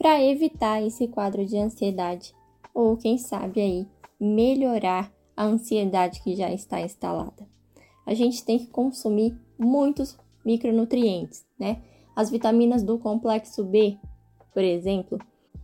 para 0.00 0.24
evitar 0.24 0.82
esse 0.82 1.06
quadro 1.06 1.44
de 1.44 1.58
ansiedade 1.58 2.34
ou 2.72 2.96
quem 2.96 3.18
sabe 3.18 3.60
aí 3.60 3.86
melhorar 4.18 5.12
a 5.36 5.44
ansiedade 5.44 6.22
que 6.22 6.34
já 6.34 6.50
está 6.50 6.80
instalada. 6.80 7.46
A 8.06 8.14
gente 8.14 8.42
tem 8.42 8.58
que 8.58 8.68
consumir 8.68 9.38
muitos 9.58 10.18
micronutrientes, 10.42 11.44
né? 11.58 11.82
As 12.16 12.30
vitaminas 12.30 12.82
do 12.82 12.98
complexo 12.98 13.62
B, 13.62 13.98
por 14.54 14.64
exemplo, 14.64 15.18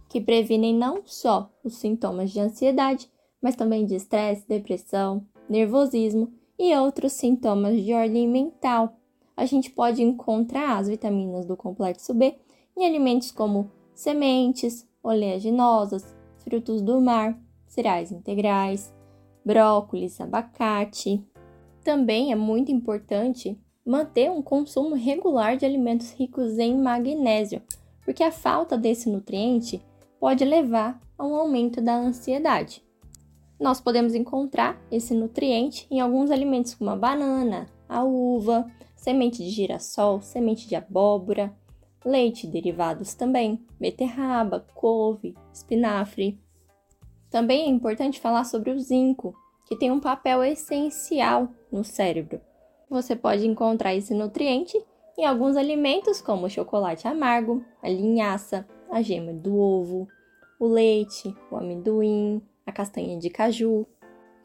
que 0.06 0.20
previnem 0.20 0.74
não 0.74 1.00
só 1.06 1.50
os 1.64 1.76
sintomas 1.76 2.30
de 2.30 2.38
ansiedade, 2.38 3.10
mas 3.40 3.56
também 3.56 3.86
de 3.86 3.94
estresse, 3.94 4.46
depressão, 4.46 5.26
nervosismo 5.48 6.30
e 6.58 6.76
outros 6.76 7.14
sintomas 7.14 7.82
de 7.82 7.94
ordem 7.94 8.28
mental. 8.28 8.98
A 9.34 9.46
gente 9.46 9.70
pode 9.70 10.02
encontrar 10.02 10.76
as 10.76 10.88
vitaminas 10.88 11.46
do 11.46 11.56
complexo 11.56 12.12
B 12.12 12.36
em 12.76 12.84
alimentos 12.84 13.30
como 13.30 13.70
sementes, 13.96 14.86
oleaginosas, 15.02 16.14
frutos 16.44 16.82
do 16.82 17.00
mar, 17.00 17.36
cereais 17.66 18.12
integrais, 18.12 18.94
brócolis, 19.44 20.20
abacate. 20.20 21.26
Também 21.82 22.30
é 22.30 22.36
muito 22.36 22.70
importante 22.70 23.58
manter 23.84 24.30
um 24.30 24.42
consumo 24.42 24.94
regular 24.94 25.56
de 25.56 25.64
alimentos 25.64 26.12
ricos 26.12 26.58
em 26.58 26.76
magnésio, 26.76 27.62
porque 28.04 28.22
a 28.22 28.30
falta 28.30 28.76
desse 28.76 29.08
nutriente 29.08 29.82
pode 30.20 30.44
levar 30.44 31.00
a 31.16 31.26
um 31.26 31.34
aumento 31.34 31.80
da 31.80 31.96
ansiedade. 31.96 32.84
Nós 33.58 33.80
podemos 33.80 34.14
encontrar 34.14 34.78
esse 34.90 35.14
nutriente 35.14 35.86
em 35.90 36.00
alguns 36.00 36.30
alimentos 36.30 36.74
como 36.74 36.90
a 36.90 36.96
banana, 36.96 37.66
a 37.88 38.04
uva, 38.04 38.70
semente 38.94 39.42
de 39.42 39.48
girassol, 39.48 40.20
semente 40.20 40.68
de 40.68 40.74
abóbora, 40.74 41.56
leite, 42.06 42.46
derivados 42.46 43.14
também, 43.14 43.60
beterraba, 43.80 44.64
couve, 44.74 45.34
espinafre. 45.52 46.38
Também 47.28 47.64
é 47.64 47.68
importante 47.68 48.20
falar 48.20 48.44
sobre 48.44 48.70
o 48.70 48.78
zinco, 48.78 49.34
que 49.66 49.76
tem 49.76 49.90
um 49.90 49.98
papel 49.98 50.44
essencial 50.44 51.48
no 51.70 51.82
cérebro. 51.82 52.40
Você 52.88 53.16
pode 53.16 53.44
encontrar 53.46 53.94
esse 53.94 54.14
nutriente 54.14 54.80
em 55.18 55.24
alguns 55.24 55.56
alimentos 55.56 56.22
como 56.22 56.46
o 56.46 56.50
chocolate 56.50 57.08
amargo, 57.08 57.64
a 57.82 57.88
linhaça, 57.88 58.66
a 58.88 59.02
gema 59.02 59.32
do 59.32 59.58
ovo, 59.58 60.06
o 60.60 60.68
leite, 60.68 61.34
o 61.50 61.56
amendoim, 61.56 62.40
a 62.64 62.70
castanha 62.70 63.18
de 63.18 63.28
caju. 63.28 63.84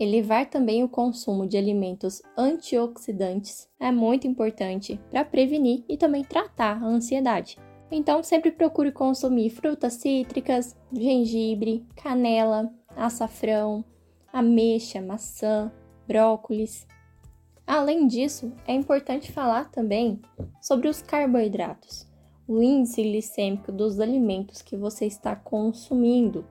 Elevar 0.02 0.50
também 0.50 0.84
o 0.84 0.90
consumo 0.90 1.46
de 1.46 1.56
alimentos 1.56 2.24
antioxidantes 2.36 3.70
é 3.80 3.92
muito 3.92 4.26
importante 4.26 5.00
para 5.12 5.24
prevenir 5.24 5.84
e 5.88 5.96
também 5.96 6.24
tratar 6.24 6.82
a 6.82 6.88
ansiedade. 6.88 7.60
Então, 7.92 8.24
sempre 8.24 8.52
procure 8.52 8.92
consumir 8.92 9.52
frutas 9.52 9.94
cítricas, 9.94 10.76
gengibre, 10.92 11.86
canela, 11.96 12.74
açafrão, 12.96 13.86
ameixa, 14.34 15.00
maçã, 15.00 15.72
brócolis. 16.08 16.88
Além 17.68 18.08
disso, 18.08 18.52
é 18.68 18.74
importante 18.74 19.32
falar 19.32 19.70
também 19.70 20.20
sobre 20.60 20.88
os 20.88 21.04
carboidratos, 21.04 22.08
o 22.48 22.60
índice 22.60 23.04
glicêmico 23.04 23.72
dos 23.72 24.00
alimentos 24.00 24.64
que 24.64 24.76
você 24.76 25.06
está 25.06 25.36
consumindo. 25.36 26.44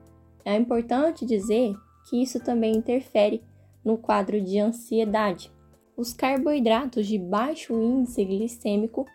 É 0.45 0.55
importante 0.55 1.25
dizer 1.25 1.75
que 2.11 2.21
isso 2.21 2.41
também 2.41 2.75
interfere 2.75 3.41
no 3.85 3.97
quadro 3.97 4.41
de 4.41 4.59
ansiedade. 4.59 5.49
Os 5.95 6.11
carboidratos 6.11 7.07
de 7.07 7.17
baixo 7.17 7.73
índice 7.81 8.25
glicêmico 8.25 9.05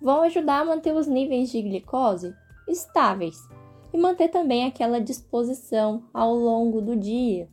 vão 0.00 0.22
ajudar 0.22 0.60
a 0.60 0.64
manter 0.64 0.94
os 0.94 1.08
níveis 1.08 1.50
de 1.50 1.60
glicose 1.60 2.32
estáveis 2.68 3.36
e 3.92 3.98
manter 3.98 4.28
também 4.28 4.64
aquela 4.64 5.00
disposição 5.00 6.04
ao 6.14 6.32
longo 6.32 6.80
do 6.80 6.94
dia. 6.94 7.48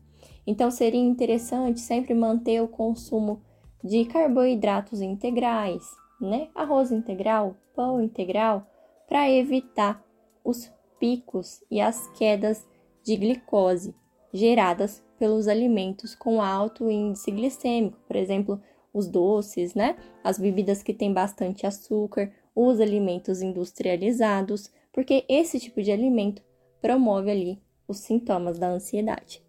Então 0.45 0.69
seria 0.69 1.01
interessante 1.01 1.79
sempre 1.79 2.13
manter 2.13 2.61
o 2.61 2.67
consumo 2.67 3.41
de 3.83 4.05
carboidratos 4.05 5.01
integrais, 5.01 5.83
né? 6.19 6.49
Arroz 6.53 6.91
integral, 6.91 7.55
pão 7.73 7.99
integral, 8.03 8.67
para 9.07 9.27
evitar 9.31 10.03
os 10.43 10.71
picos 10.99 11.63
e 11.71 11.81
as 11.81 12.07
quedas 12.09 12.67
de 13.03 13.15
glicose 13.15 13.95
geradas 14.33 15.03
pelos 15.19 15.47
alimentos 15.47 16.15
com 16.15 16.41
alto 16.41 16.89
índice 16.89 17.31
glicêmico, 17.31 17.97
por 18.07 18.15
exemplo, 18.15 18.61
os 18.93 19.07
doces, 19.07 19.73
né? 19.73 19.95
As 20.23 20.37
bebidas 20.37 20.83
que 20.83 20.93
têm 20.93 21.13
bastante 21.13 21.65
açúcar, 21.65 22.31
os 22.55 22.79
alimentos 22.79 23.41
industrializados, 23.41 24.71
porque 24.91 25.25
esse 25.29 25.59
tipo 25.59 25.81
de 25.81 25.91
alimento 25.91 26.41
promove 26.81 27.31
ali 27.31 27.61
os 27.87 27.99
sintomas 27.99 28.57
da 28.57 28.67
ansiedade. 28.67 29.43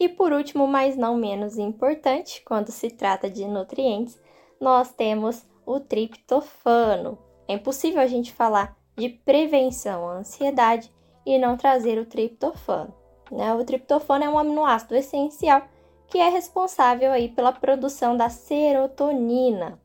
E 0.00 0.08
por 0.08 0.32
último, 0.32 0.66
mas 0.66 0.96
não 0.96 1.16
menos 1.16 1.58
importante, 1.58 2.42
quando 2.44 2.70
se 2.70 2.88
trata 2.88 3.28
de 3.28 3.44
nutrientes, 3.46 4.18
nós 4.60 4.92
temos 4.92 5.44
o 5.66 5.80
triptofano. 5.80 7.18
É 7.48 7.54
impossível 7.54 8.00
a 8.00 8.06
gente 8.06 8.32
falar 8.32 8.76
de 8.96 9.08
prevenção 9.08 10.08
à 10.08 10.18
ansiedade 10.18 10.92
e 11.26 11.38
não 11.38 11.56
trazer 11.56 11.98
o 11.98 12.06
triptofano. 12.06 12.94
Né? 13.30 13.52
O 13.54 13.64
triptofano 13.64 14.24
é 14.24 14.28
um 14.28 14.38
aminoácido 14.38 14.94
essencial 14.94 15.62
que 16.06 16.18
é 16.18 16.28
responsável 16.28 17.12
aí 17.12 17.28
pela 17.28 17.52
produção 17.52 18.16
da 18.16 18.30
serotonina. 18.30 19.78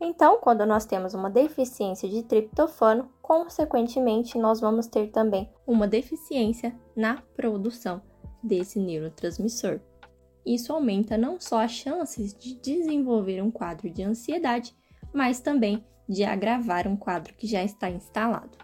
Então, 0.00 0.38
quando 0.40 0.66
nós 0.66 0.84
temos 0.84 1.14
uma 1.14 1.30
deficiência 1.30 2.08
de 2.08 2.22
triptofano, 2.22 3.10
consequentemente, 3.22 4.38
nós 4.38 4.60
vamos 4.60 4.86
ter 4.86 5.08
também 5.08 5.48
uma 5.66 5.86
deficiência 5.86 6.74
na 6.96 7.22
produção 7.36 8.02
desse 8.42 8.78
neurotransmissor. 8.78 9.78
Isso 10.44 10.72
aumenta 10.72 11.18
não 11.18 11.38
só 11.38 11.60
as 11.60 11.70
chances 11.70 12.34
de 12.34 12.54
desenvolver 12.54 13.42
um 13.42 13.50
quadro 13.50 13.90
de 13.90 14.02
ansiedade, 14.02 14.74
mas 15.12 15.40
também 15.40 15.84
de 16.08 16.24
agravar 16.24 16.88
um 16.88 16.96
quadro 16.96 17.34
que 17.34 17.46
já 17.46 17.62
está 17.62 17.90
instalado. 17.90 18.58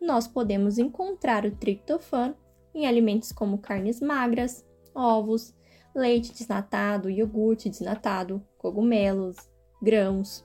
Nós 0.00 0.28
podemos 0.28 0.78
encontrar 0.78 1.44
o 1.44 1.50
triptofano 1.50 2.36
em 2.74 2.86
alimentos 2.86 3.32
como 3.32 3.58
carnes 3.58 4.00
magras, 4.00 4.64
ovos, 4.94 5.54
leite 5.94 6.32
desnatado, 6.32 7.10
iogurte 7.10 7.68
desnatado, 7.68 8.42
cogumelos, 8.56 9.36
grãos, 9.80 10.44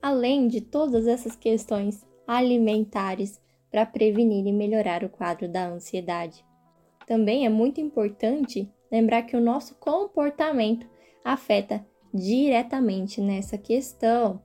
além 0.00 0.48
de 0.48 0.60
todas 0.60 1.06
essas 1.06 1.36
questões 1.36 2.06
alimentares 2.26 3.40
para 3.70 3.86
prevenir 3.86 4.46
e 4.46 4.52
melhorar 4.52 5.02
o 5.02 5.08
quadro 5.08 5.48
da 5.48 5.66
ansiedade. 5.66 6.44
Também 7.06 7.44
é 7.44 7.48
muito 7.48 7.80
importante 7.80 8.70
lembrar 8.90 9.22
que 9.22 9.36
o 9.36 9.40
nosso 9.40 9.74
comportamento 9.74 10.86
afeta 11.24 11.84
diretamente 12.12 13.20
nessa 13.20 13.58
questão. 13.58 14.40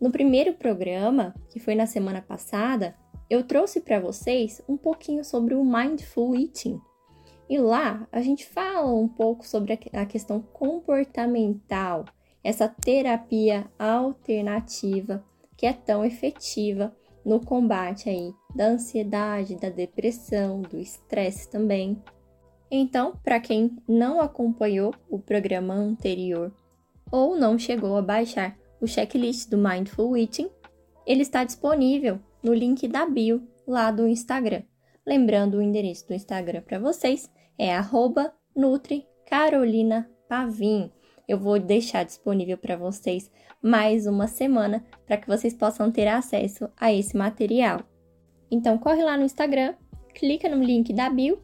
No 0.00 0.10
primeiro 0.10 0.54
programa, 0.54 1.34
que 1.50 1.60
foi 1.60 1.74
na 1.74 1.86
semana 1.86 2.22
passada, 2.22 2.96
eu 3.30 3.44
trouxe 3.44 3.80
para 3.80 4.00
vocês 4.00 4.60
um 4.68 4.76
pouquinho 4.76 5.24
sobre 5.24 5.54
o 5.54 5.64
Mindful 5.64 6.34
Eating. 6.34 6.80
E 7.48 7.58
lá 7.58 8.06
a 8.10 8.20
gente 8.20 8.44
fala 8.44 8.92
um 8.92 9.06
pouco 9.06 9.46
sobre 9.46 9.78
a 9.92 10.04
questão 10.04 10.40
comportamental, 10.40 12.04
essa 12.42 12.68
terapia 12.68 13.70
alternativa 13.78 15.24
que 15.56 15.64
é 15.64 15.72
tão 15.72 16.04
efetiva 16.04 16.94
no 17.24 17.38
combate 17.38 18.08
aí 18.08 18.32
da 18.54 18.66
ansiedade, 18.66 19.54
da 19.54 19.68
depressão, 19.68 20.62
do 20.62 20.78
estresse 20.78 21.48
também. 21.48 22.02
Então, 22.70 23.14
para 23.22 23.38
quem 23.38 23.76
não 23.86 24.20
acompanhou 24.20 24.92
o 25.08 25.18
programa 25.18 25.74
anterior 25.74 26.52
ou 27.12 27.36
não 27.36 27.58
chegou 27.58 27.96
a 27.96 28.02
baixar 28.02 28.56
o 28.80 28.86
checklist 28.86 29.50
do 29.50 29.58
Mindful 29.58 30.16
Eating, 30.16 30.48
ele 31.06 31.22
está 31.22 31.44
disponível 31.44 32.18
no 32.42 32.54
link 32.54 32.88
da 32.88 33.06
bio 33.06 33.42
lá 33.66 33.90
do 33.90 34.06
Instagram. 34.06 34.62
Lembrando 35.06 35.58
o 35.58 35.62
endereço 35.62 36.08
do 36.08 36.14
Instagram 36.14 36.62
para 36.62 36.78
vocês 36.78 37.30
é 37.58 37.70
@nutri_carolina_pavim. 38.56 40.90
Eu 41.28 41.38
vou 41.38 41.58
deixar 41.58 42.04
disponível 42.04 42.58
para 42.58 42.76
vocês 42.76 43.30
mais 43.62 44.06
uma 44.06 44.26
semana 44.26 44.84
para 45.06 45.16
que 45.16 45.28
vocês 45.28 45.54
possam 45.54 45.90
ter 45.90 46.08
acesso 46.08 46.68
a 46.76 46.92
esse 46.92 47.16
material. 47.16 47.80
Então 48.50 48.76
corre 48.78 49.02
lá 49.02 49.16
no 49.16 49.24
Instagram, 49.24 49.74
clica 50.14 50.48
no 50.48 50.62
link 50.62 50.92
da 50.92 51.08
bio 51.08 51.40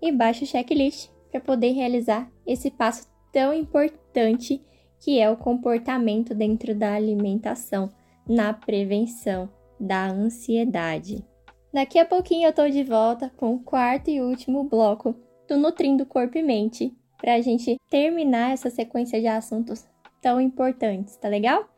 e 0.00 0.10
baixa 0.10 0.44
o 0.44 0.46
checklist 0.46 1.10
para 1.30 1.40
poder 1.40 1.72
realizar 1.72 2.30
esse 2.46 2.70
passo 2.70 3.06
tão 3.32 3.52
importante 3.52 4.62
que 5.00 5.20
é 5.20 5.30
o 5.30 5.36
comportamento 5.36 6.34
dentro 6.34 6.74
da 6.74 6.94
alimentação 6.94 7.90
na 8.26 8.52
prevenção 8.52 9.48
da 9.78 10.06
ansiedade. 10.06 11.24
Daqui 11.72 11.98
a 11.98 12.04
pouquinho 12.04 12.48
eu 12.48 12.52
tô 12.52 12.68
de 12.68 12.82
volta 12.82 13.30
com 13.36 13.54
o 13.54 13.60
quarto 13.60 14.10
e 14.10 14.20
último 14.20 14.64
bloco 14.64 15.14
do 15.48 15.56
Nutrindo 15.56 16.06
Corpo 16.06 16.38
e 16.38 16.42
Mente, 16.42 16.92
para 17.20 17.34
a 17.34 17.40
gente 17.40 17.76
terminar 17.90 18.52
essa 18.52 18.70
sequência 18.70 19.20
de 19.20 19.26
assuntos 19.26 19.86
tão 20.22 20.40
importantes, 20.40 21.16
tá 21.16 21.28
legal? 21.28 21.68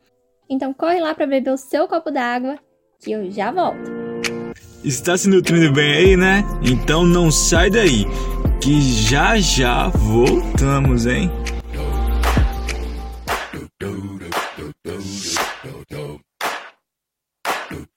Então 0.49 0.73
corre 0.73 0.99
lá 0.99 1.13
para 1.13 1.27
beber 1.27 1.51
o 1.51 1.57
seu 1.57 1.87
copo 1.87 2.11
d'água 2.11 2.57
que 2.99 3.11
eu 3.11 3.29
já 3.31 3.51
volto. 3.51 3.91
Está 4.83 5.17
se 5.17 5.29
nutrindo 5.29 5.71
bem 5.73 5.93
aí, 5.93 6.17
né? 6.17 6.43
Então 6.63 7.05
não 7.05 7.31
sai 7.31 7.69
daí, 7.69 8.05
que 8.61 8.81
já 8.81 9.37
já 9.37 9.89
voltamos, 9.89 11.05
hein? 11.05 11.29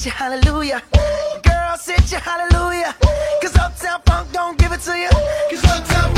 hit 0.00 0.06
you 0.06 0.12
hallelujah. 0.12 0.82
Girl, 1.42 1.76
hit 1.84 2.10
you 2.10 2.18
hallelujah. 2.18 2.94
Cause 3.42 3.54
Uptown 3.56 4.00
Funk 4.06 4.32
don't 4.32 4.56
give 4.56 4.72
it 4.72 4.80
to 4.80 4.96
you. 4.96 5.10
Cause 5.50 5.64
Uptown 5.64 6.09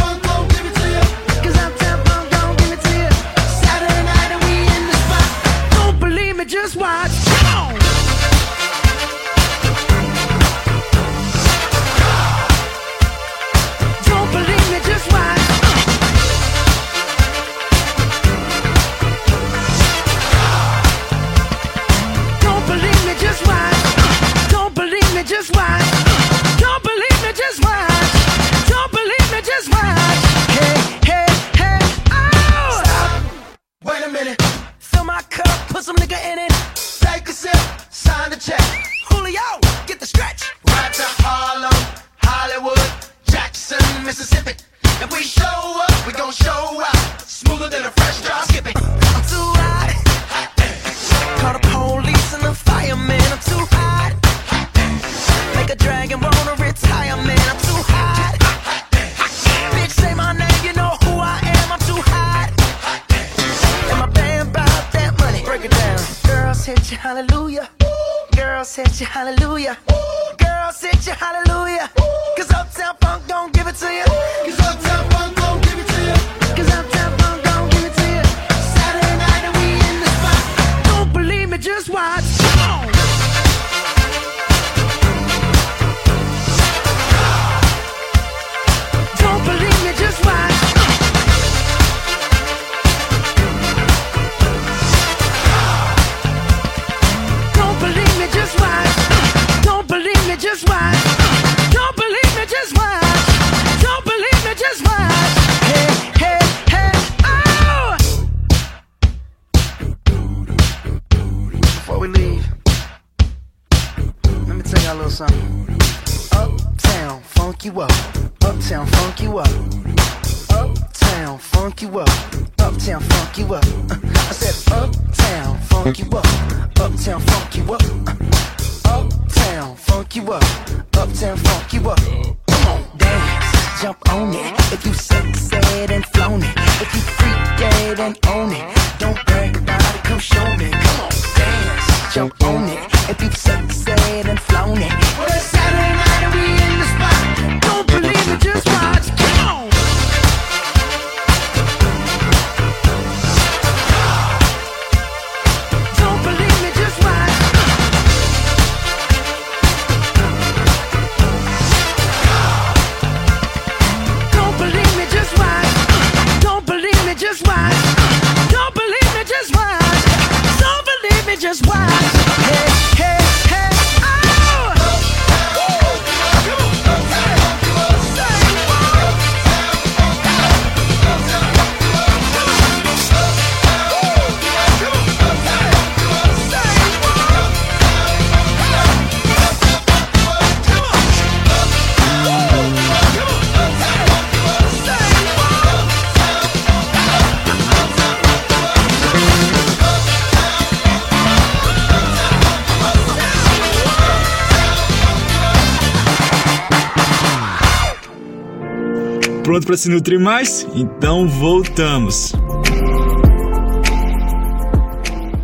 Pronto 209.53 209.67
para 209.67 209.77
se 209.77 209.91
nutrir 209.91 210.19
mais? 210.19 210.63
Então 210.75 211.29
voltamos. 211.29 212.33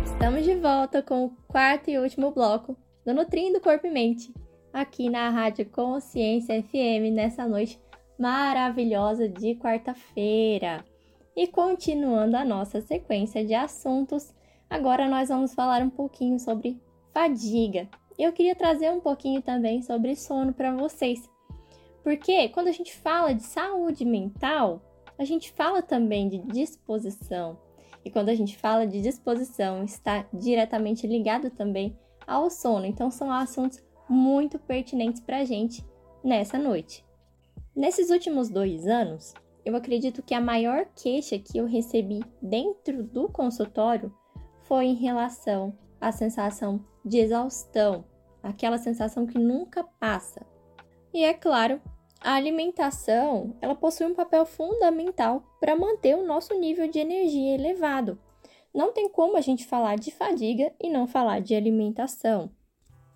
Estamos 0.03 0.43
de 0.43 0.55
volta 0.55 1.03
com 1.03 1.25
o 1.25 1.29
quarto 1.47 1.91
e 1.91 1.99
último 1.99 2.31
bloco 2.31 2.75
do 3.05 3.13
Nutrindo 3.13 3.61
Corpo 3.61 3.85
e 3.85 3.91
Mente, 3.91 4.33
aqui 4.73 5.11
na 5.11 5.29
Rádio 5.29 5.67
Consciência 5.67 6.59
FM, 6.59 7.13
nessa 7.13 7.47
noite 7.47 7.79
maravilhosa 8.17 9.29
de 9.29 9.53
quarta-feira. 9.53 10.83
E 11.37 11.45
continuando 11.45 12.35
a 12.35 12.43
nossa 12.43 12.81
sequência 12.81 13.45
de 13.45 13.53
assuntos, 13.53 14.33
agora 14.67 15.07
nós 15.07 15.29
vamos 15.29 15.53
falar 15.53 15.83
um 15.83 15.89
pouquinho 15.91 16.39
sobre 16.39 16.81
fadiga. 17.13 17.87
Eu 18.17 18.33
queria 18.33 18.55
trazer 18.55 18.89
um 18.89 19.01
pouquinho 19.01 19.39
também 19.43 19.83
sobre 19.83 20.15
sono 20.15 20.51
para 20.51 20.75
vocês. 20.75 21.29
Porque 22.03 22.49
quando 22.49 22.67
a 22.67 22.71
gente 22.71 22.95
fala 22.95 23.33
de 23.33 23.43
saúde 23.43 24.05
mental, 24.05 24.81
a 25.17 25.25
gente 25.25 25.51
fala 25.51 25.81
também 25.81 26.29
de 26.29 26.39
disposição. 26.39 27.57
E 28.03 28.09
quando 28.09 28.29
a 28.29 28.35
gente 28.35 28.57
fala 28.57 28.87
de 28.87 29.01
disposição, 29.01 29.83
está 29.83 30.25
diretamente 30.33 31.05
ligado 31.05 31.49
também 31.49 31.97
ao 32.25 32.49
sono. 32.49 32.85
Então, 32.85 33.11
são 33.11 33.31
assuntos 33.31 33.83
muito 34.07 34.57
pertinentes 34.57 35.21
para 35.21 35.39
a 35.39 35.45
gente 35.45 35.85
nessa 36.23 36.57
noite. 36.57 37.05
Nesses 37.75 38.09
últimos 38.09 38.49
dois 38.49 38.87
anos, 38.87 39.33
eu 39.65 39.75
acredito 39.75 40.23
que 40.23 40.33
a 40.33 40.41
maior 40.41 40.85
queixa 40.95 41.37
que 41.37 41.57
eu 41.57 41.65
recebi 41.65 42.21
dentro 42.41 43.03
do 43.03 43.29
consultório 43.29 44.13
foi 44.63 44.85
em 44.85 44.95
relação 44.95 45.77
à 45.99 46.11
sensação 46.11 46.83
de 47.03 47.17
exaustão, 47.17 48.05
aquela 48.41 48.77
sensação 48.77 49.25
que 49.25 49.37
nunca 49.37 49.83
passa. 49.83 50.45
E 51.13 51.23
é 51.23 51.33
claro, 51.33 51.81
a 52.21 52.33
alimentação, 52.33 53.55
ela 53.61 53.73
possui 53.73 54.05
um 54.05 54.13
papel 54.13 54.45
fundamental 54.45 55.43
para 55.59 55.75
manter 55.75 56.15
o 56.15 56.25
nosso 56.25 56.53
nível 56.59 56.87
de 56.87 56.99
energia 56.99 57.55
elevado. 57.55 58.19
Não 58.73 58.91
tem 58.91 59.09
como 59.09 59.37
a 59.37 59.41
gente 59.41 59.65
falar 59.65 59.95
de 59.95 60.11
fadiga 60.11 60.71
e 60.79 60.89
não 60.89 61.07
falar 61.07 61.39
de 61.39 61.55
alimentação. 61.55 62.51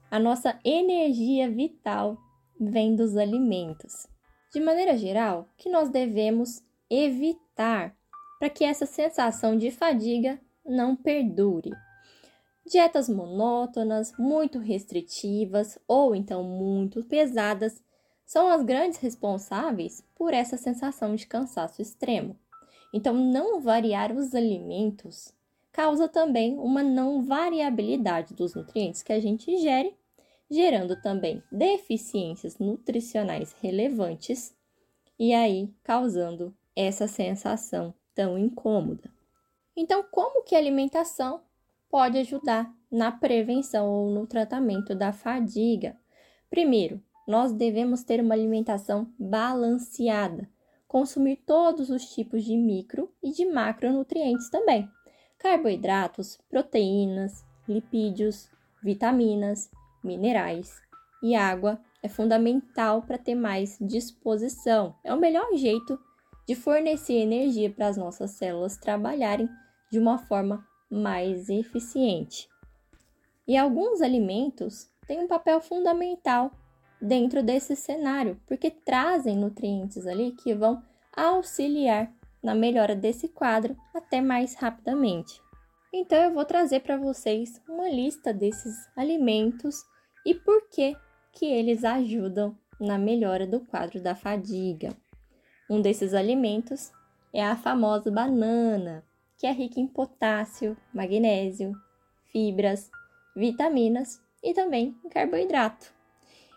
A 0.09 0.17
nossa 0.17 0.57
energia 0.63 1.49
vital 1.49 2.17
vem 2.59 2.95
dos 2.95 3.17
alimentos. 3.17 4.07
De 4.53 4.59
maneira 4.59 4.97
geral, 4.97 5.47
que 5.57 5.69
nós 5.69 5.89
devemos 5.89 6.63
evitar 6.89 7.95
para 8.39 8.49
que 8.49 8.63
essa 8.63 8.85
sensação 8.85 9.57
de 9.57 9.71
fadiga 9.71 10.39
não 10.65 10.95
perdure. 10.95 11.71
Dietas 12.65 13.09
monótonas, 13.09 14.13
muito 14.17 14.57
restritivas 14.57 15.77
ou 15.87 16.15
então 16.15 16.43
muito 16.43 17.03
pesadas 17.03 17.83
são 18.25 18.47
as 18.47 18.63
grandes 18.63 18.99
responsáveis 18.99 20.03
por 20.15 20.33
essa 20.33 20.57
sensação 20.57 21.13
de 21.15 21.27
cansaço 21.27 21.81
extremo. 21.81 22.37
Então, 22.93 23.13
não 23.13 23.59
variar 23.59 24.15
os 24.15 24.33
alimentos 24.33 25.33
causa 25.71 26.07
também 26.07 26.57
uma 26.57 26.83
não 26.83 27.23
variabilidade 27.23 28.33
dos 28.35 28.53
nutrientes 28.53 29.01
que 29.01 29.11
a 29.11 29.19
gente 29.19 29.51
ingere, 29.51 29.97
gerando 30.49 31.01
também 31.01 31.43
deficiências 31.51 32.59
nutricionais 32.59 33.53
relevantes 33.59 34.55
e 35.17 35.33
aí 35.33 35.73
causando 35.83 36.55
essa 36.75 37.07
sensação 37.07 37.93
tão 38.13 38.37
incômoda. 38.37 39.11
Então, 39.75 40.03
como 40.11 40.43
que 40.43 40.55
a 40.55 40.59
alimentação 40.59 41.41
pode 41.93 42.17
ajudar 42.17 42.73
na 42.91 43.11
prevenção 43.11 43.87
ou 43.87 44.09
no 44.09 44.25
tratamento 44.25 44.95
da 44.95 45.13
fadiga? 45.13 45.95
Primeiro, 46.49 46.99
nós 47.27 47.51
devemos 47.51 48.03
ter 48.03 48.19
uma 48.19 48.33
alimentação 48.33 49.13
balanceada, 49.19 50.49
consumir 50.87 51.43
todos 51.45 51.91
os 51.91 52.03
tipos 52.11 52.43
de 52.43 52.57
micro 52.57 53.13
e 53.21 53.31
de 53.31 53.45
macronutrientes 53.45 54.49
também 54.49 54.89
carboidratos, 55.37 56.39
proteínas, 56.49 57.45
lipídios, 57.67 58.49
vitaminas, 58.81 59.69
minerais 60.03 60.81
e 61.21 61.35
água 61.35 61.79
é 62.01 62.09
fundamental 62.09 63.03
para 63.03 63.19
ter 63.19 63.35
mais 63.35 63.77
disposição. 63.79 64.95
É 65.03 65.13
o 65.13 65.19
melhor 65.19 65.53
jeito 65.53 65.99
de 66.47 66.55
fornecer 66.55 67.13
energia 67.13 67.69
para 67.69 67.87
as 67.87 67.97
nossas 67.97 68.31
células 68.31 68.77
trabalharem 68.77 69.47
de 69.91 69.99
uma 69.99 70.17
forma 70.17 70.65
mais 70.93 71.49
eficiente. 71.49 72.47
E 73.47 73.57
alguns 73.57 74.01
alimentos 74.01 74.89
têm 75.07 75.19
um 75.19 75.27
papel 75.27 75.59
fundamental 75.59 76.51
dentro 77.01 77.43
desse 77.43 77.75
cenário, 77.75 78.39
porque 78.47 78.69
trazem 78.69 79.35
nutrientes 79.35 80.07
ali 80.07 80.31
que 80.31 80.53
vão 80.53 80.81
auxiliar 81.15 82.13
na 82.41 82.55
melhora 82.55 82.95
desse 82.95 83.27
quadro 83.27 83.75
até 83.93 84.21
mais 84.21 84.55
rapidamente. 84.55 85.41
Então 85.93 86.17
eu 86.17 86.33
vou 86.33 86.45
trazer 86.45 86.79
para 86.81 86.97
vocês 86.97 87.61
uma 87.67 87.89
lista 87.89 88.33
desses 88.33 88.75
alimentos 88.95 89.83
e 90.25 90.33
por 90.33 90.69
que 90.69 90.95
que 91.31 91.45
eles 91.45 91.83
ajudam 91.83 92.57
na 92.79 92.97
melhora 92.97 93.45
do 93.45 93.59
quadro 93.59 94.01
da 94.01 94.15
fadiga. 94.15 94.89
Um 95.69 95.81
desses 95.81 96.13
alimentos 96.13 96.91
é 97.33 97.43
a 97.43 97.55
famosa 97.55 98.11
banana, 98.11 99.03
que 99.43 99.47
é 99.47 99.51
rica 99.51 99.77
em 99.77 99.85
potássio, 99.85 100.77
magnésio, 100.93 101.73
fibras, 102.31 102.89
vitaminas 103.35 104.21
e 104.41 104.53
também 104.53 104.95
em 105.03 105.09
carboidrato. 105.09 105.93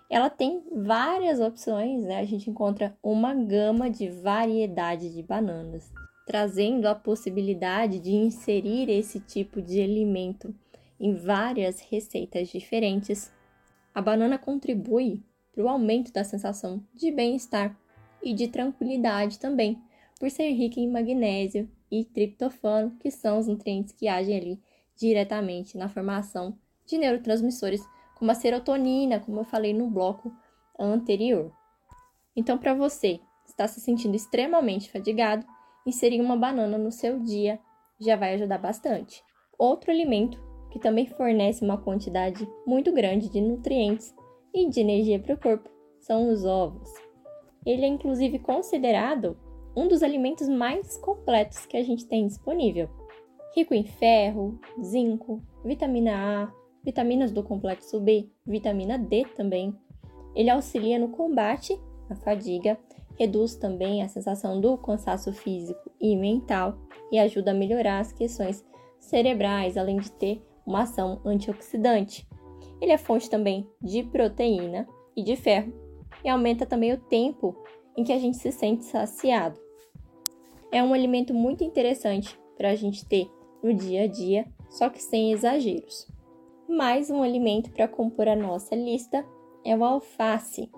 Ela 0.08 0.30
tem 0.30 0.62
várias 0.70 1.40
opções, 1.40 2.04
né? 2.04 2.20
A 2.20 2.24
gente 2.24 2.48
encontra 2.48 2.96
uma 3.02 3.34
gama 3.34 3.90
de 3.90 4.08
variedade 4.08 5.12
de 5.12 5.20
bananas, 5.20 5.92
trazendo 6.28 6.86
a 6.86 6.94
possibilidade 6.94 7.98
de 7.98 8.12
inserir 8.12 8.88
esse 8.88 9.18
tipo 9.18 9.60
de 9.60 9.80
alimento 9.80 10.54
em 11.00 11.12
várias 11.12 11.80
receitas 11.80 12.50
diferentes. 12.50 13.32
A 13.92 14.00
banana 14.00 14.38
contribui 14.38 15.24
para 15.52 15.64
o 15.64 15.68
aumento 15.68 16.12
da 16.12 16.22
sensação 16.22 16.80
de 16.94 17.10
bem-estar 17.10 17.76
e 18.22 18.32
de 18.32 18.46
tranquilidade 18.46 19.40
também, 19.40 19.76
por 20.20 20.30
ser 20.30 20.52
rica 20.52 20.78
em 20.78 20.88
magnésio 20.88 21.68
e 21.90 22.04
triptofano, 22.04 22.96
que 23.00 23.10
são 23.10 23.38
os 23.38 23.46
nutrientes 23.46 23.92
que 23.92 24.08
agem 24.08 24.36
ali 24.36 24.62
diretamente 24.96 25.76
na 25.76 25.88
formação 25.88 26.58
de 26.86 26.98
neurotransmissores 26.98 27.82
como 28.16 28.30
a 28.30 28.34
serotonina, 28.34 29.20
como 29.20 29.40
eu 29.40 29.44
falei 29.44 29.74
no 29.74 29.90
bloco 29.90 30.32
anterior. 30.78 31.52
Então, 32.34 32.56
para 32.56 32.74
você 32.74 33.20
está 33.46 33.68
se 33.68 33.80
sentindo 33.80 34.16
extremamente 34.16 34.90
fadigado, 34.90 35.46
inserir 35.86 36.20
uma 36.20 36.36
banana 36.36 36.76
no 36.78 36.90
seu 36.90 37.20
dia 37.20 37.60
já 38.00 38.16
vai 38.16 38.34
ajudar 38.34 38.58
bastante. 38.58 39.22
Outro 39.58 39.90
alimento 39.90 40.42
que 40.70 40.78
também 40.78 41.06
fornece 41.06 41.64
uma 41.64 41.78
quantidade 41.78 42.46
muito 42.66 42.92
grande 42.92 43.30
de 43.30 43.40
nutrientes 43.40 44.14
e 44.52 44.68
de 44.68 44.80
energia 44.80 45.18
para 45.18 45.34
o 45.34 45.40
corpo 45.40 45.70
são 46.00 46.28
os 46.30 46.44
ovos. 46.44 46.90
Ele 47.64 47.84
é 47.84 47.88
inclusive 47.88 48.38
considerado 48.38 49.36
um 49.76 49.86
dos 49.86 50.02
alimentos 50.02 50.48
mais 50.48 50.96
completos 50.96 51.66
que 51.66 51.76
a 51.76 51.82
gente 51.82 52.06
tem 52.06 52.26
disponível. 52.26 52.88
Rico 53.54 53.74
em 53.74 53.84
ferro, 53.84 54.58
zinco, 54.82 55.42
vitamina 55.62 56.44
A, 56.44 56.52
vitaminas 56.82 57.30
do 57.30 57.42
complexo 57.42 58.00
B, 58.00 58.30
vitamina 58.46 58.98
D 58.98 59.24
também. 59.36 59.76
Ele 60.34 60.48
auxilia 60.48 60.98
no 60.98 61.08
combate 61.08 61.78
à 62.08 62.14
fadiga, 62.14 62.78
reduz 63.18 63.54
também 63.56 64.02
a 64.02 64.08
sensação 64.08 64.60
do 64.60 64.78
cansaço 64.78 65.32
físico 65.32 65.90
e 66.00 66.16
mental 66.16 66.78
e 67.12 67.18
ajuda 67.18 67.50
a 67.50 67.54
melhorar 67.54 68.00
as 68.00 68.12
questões 68.12 68.64
cerebrais, 68.98 69.76
além 69.76 69.98
de 69.98 70.10
ter 70.12 70.42
uma 70.66 70.82
ação 70.82 71.20
antioxidante. 71.24 72.26
Ele 72.80 72.92
é 72.92 72.98
fonte 72.98 73.28
também 73.28 73.68
de 73.80 74.02
proteína 74.02 74.86
e 75.16 75.22
de 75.22 75.36
ferro 75.36 75.72
e 76.24 76.28
aumenta 76.28 76.66
também 76.66 76.92
o 76.92 77.00
tempo 77.00 77.54
em 77.96 78.04
que 78.04 78.12
a 78.12 78.18
gente 78.18 78.36
se 78.36 78.52
sente 78.52 78.84
saciado. 78.84 79.65
É 80.72 80.82
um 80.82 80.92
alimento 80.92 81.32
muito 81.32 81.62
interessante 81.62 82.38
para 82.56 82.70
a 82.70 82.74
gente 82.74 83.04
ter 83.04 83.30
no 83.62 83.72
dia 83.72 84.02
a 84.02 84.06
dia, 84.06 84.46
só 84.68 84.88
que 84.88 85.02
sem 85.02 85.32
exageros. 85.32 86.08
Mais 86.68 87.10
um 87.10 87.22
alimento 87.22 87.70
para 87.70 87.86
compor 87.86 88.28
a 88.28 88.34
nossa 88.34 88.74
lista 88.74 89.24
é 89.64 89.76
o 89.76 89.84
alface. 89.84 90.70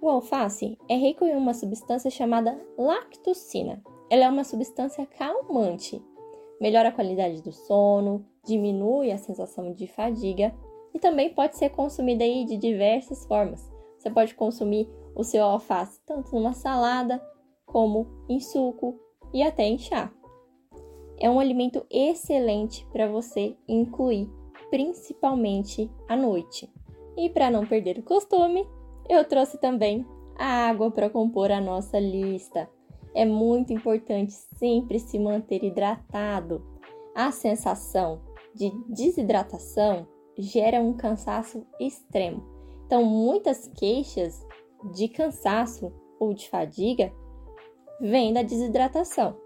O 0.00 0.08
alface 0.08 0.78
é 0.88 0.94
rico 0.94 1.24
em 1.24 1.34
uma 1.34 1.52
substância 1.52 2.10
chamada 2.10 2.60
lactocina. 2.78 3.82
Ela 4.08 4.26
é 4.26 4.28
uma 4.28 4.44
substância 4.44 5.04
calmante, 5.04 6.00
melhora 6.60 6.90
a 6.90 6.92
qualidade 6.92 7.42
do 7.42 7.52
sono, 7.52 8.24
diminui 8.44 9.10
a 9.10 9.18
sensação 9.18 9.72
de 9.72 9.88
fadiga 9.88 10.54
e 10.94 10.98
também 11.00 11.34
pode 11.34 11.56
ser 11.56 11.70
consumida 11.70 12.22
aí 12.22 12.44
de 12.44 12.56
diversas 12.56 13.26
formas. 13.26 13.68
Você 13.98 14.08
pode 14.08 14.34
consumir 14.34 14.88
o 15.14 15.24
seu 15.24 15.44
alface 15.44 16.00
tanto 16.06 16.32
numa 16.32 16.52
salada 16.52 17.20
como 17.66 18.06
em 18.28 18.38
suco 18.38 18.98
e 19.32 19.42
até 19.42 19.64
em 19.64 19.78
chá. 19.78 20.12
É 21.20 21.28
um 21.28 21.40
alimento 21.40 21.84
excelente 21.90 22.86
para 22.92 23.08
você 23.08 23.56
incluir 23.66 24.30
principalmente 24.70 25.90
à 26.08 26.16
noite. 26.16 26.70
E 27.16 27.28
para 27.28 27.50
não 27.50 27.66
perder 27.66 27.98
o 27.98 28.02
costume, 28.02 28.66
eu 29.08 29.24
trouxe 29.24 29.58
também 29.58 30.06
a 30.36 30.68
água 30.68 30.90
para 30.90 31.10
compor 31.10 31.50
a 31.50 31.60
nossa 31.60 31.98
lista. 31.98 32.68
É 33.14 33.24
muito 33.24 33.72
importante 33.72 34.32
sempre 34.32 35.00
se 35.00 35.18
manter 35.18 35.64
hidratado. 35.64 36.62
A 37.14 37.32
sensação 37.32 38.20
de 38.54 38.70
desidratação 38.88 40.06
gera 40.36 40.80
um 40.80 40.92
cansaço 40.92 41.66
extremo. 41.80 42.44
Então, 42.86 43.04
muitas 43.04 43.66
queixas 43.66 44.46
de 44.94 45.08
cansaço 45.08 45.92
ou 46.20 46.32
de 46.32 46.48
fadiga 46.48 47.12
vêm 48.00 48.32
da 48.32 48.42
desidratação, 48.42 49.36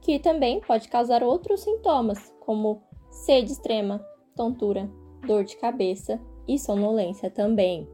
que 0.00 0.18
também 0.18 0.60
pode 0.60 0.88
causar 0.88 1.22
outros 1.22 1.60
sintomas, 1.60 2.32
como 2.40 2.82
sede 3.10 3.52
extrema, 3.52 4.04
tontura, 4.34 4.90
dor 5.26 5.44
de 5.44 5.56
cabeça 5.56 6.20
e 6.46 6.58
sonolência 6.58 7.30
também. 7.30 7.88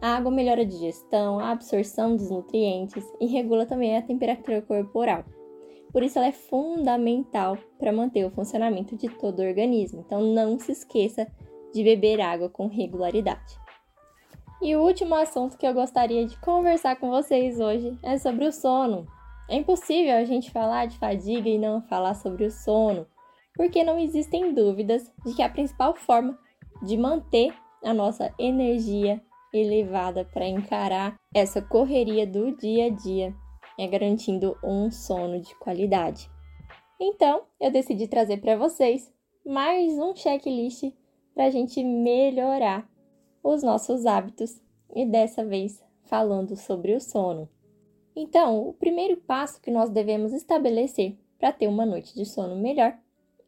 A 0.00 0.16
água 0.16 0.32
melhora 0.32 0.62
a 0.62 0.66
digestão, 0.66 1.38
a 1.38 1.50
absorção 1.50 2.16
dos 2.16 2.28
nutrientes 2.30 3.04
e 3.20 3.26
regula 3.26 3.66
também 3.66 3.96
a 3.96 4.02
temperatura 4.02 4.60
corporal. 4.60 5.24
Por 5.92 6.02
isso, 6.02 6.18
ela 6.18 6.28
é 6.28 6.32
fundamental 6.32 7.56
para 7.78 7.92
manter 7.92 8.24
o 8.24 8.30
funcionamento 8.30 8.96
de 8.96 9.08
todo 9.08 9.40
o 9.40 9.46
organismo. 9.46 10.02
Então, 10.04 10.22
não 10.22 10.58
se 10.58 10.72
esqueça 10.72 11.30
de 11.72 11.84
beber 11.84 12.20
água 12.20 12.48
com 12.48 12.66
regularidade. 12.66 13.60
E 14.60 14.74
o 14.74 14.82
último 14.82 15.14
assunto 15.14 15.58
que 15.58 15.66
eu 15.66 15.74
gostaria 15.74 16.26
de 16.26 16.36
conversar 16.40 16.96
com 16.96 17.10
vocês 17.10 17.60
hoje 17.60 17.96
é 18.02 18.16
sobre 18.16 18.46
o 18.46 18.52
sono. 18.52 19.06
É 19.48 19.56
impossível 19.56 20.16
a 20.16 20.24
gente 20.24 20.50
falar 20.50 20.86
de 20.86 20.98
fadiga 20.98 21.48
e 21.48 21.58
não 21.58 21.82
falar 21.82 22.14
sobre 22.14 22.44
o 22.44 22.50
sono 22.50 23.06
porque 23.54 23.84
não 23.84 23.98
existem 23.98 24.54
dúvidas 24.54 25.10
de 25.24 25.34
que 25.34 25.42
a 25.42 25.48
principal 25.48 25.94
forma 25.94 26.38
de 26.82 26.96
manter 26.96 27.54
a 27.82 27.92
nossa 27.92 28.32
energia 28.38 29.22
elevada 29.52 30.24
para 30.24 30.48
encarar 30.48 31.16
essa 31.34 31.60
correria 31.60 32.26
do 32.26 32.56
dia 32.56 32.86
a 32.86 32.88
dia 32.88 33.34
é 33.78 33.86
garantindo 33.86 34.56
um 34.62 34.90
sono 34.90 35.40
de 35.40 35.54
qualidade. 35.56 36.30
Então, 37.00 37.42
eu 37.60 37.70
decidi 37.70 38.06
trazer 38.06 38.38
para 38.38 38.56
vocês 38.56 39.12
mais 39.44 39.98
um 39.98 40.14
checklist 40.14 40.92
para 41.34 41.46
a 41.46 41.50
gente 41.50 41.82
melhorar 41.82 42.88
os 43.42 43.62
nossos 43.62 44.06
hábitos 44.06 44.60
e 44.94 45.04
dessa 45.04 45.44
vez 45.44 45.82
falando 46.04 46.56
sobre 46.56 46.94
o 46.94 47.00
sono. 47.00 47.48
Então, 48.14 48.68
o 48.68 48.72
primeiro 48.74 49.16
passo 49.16 49.60
que 49.60 49.70
nós 49.70 49.88
devemos 49.88 50.32
estabelecer 50.32 51.16
para 51.38 51.52
ter 51.52 51.66
uma 51.66 51.86
noite 51.86 52.14
de 52.14 52.24
sono 52.26 52.56
melhor 52.56 52.96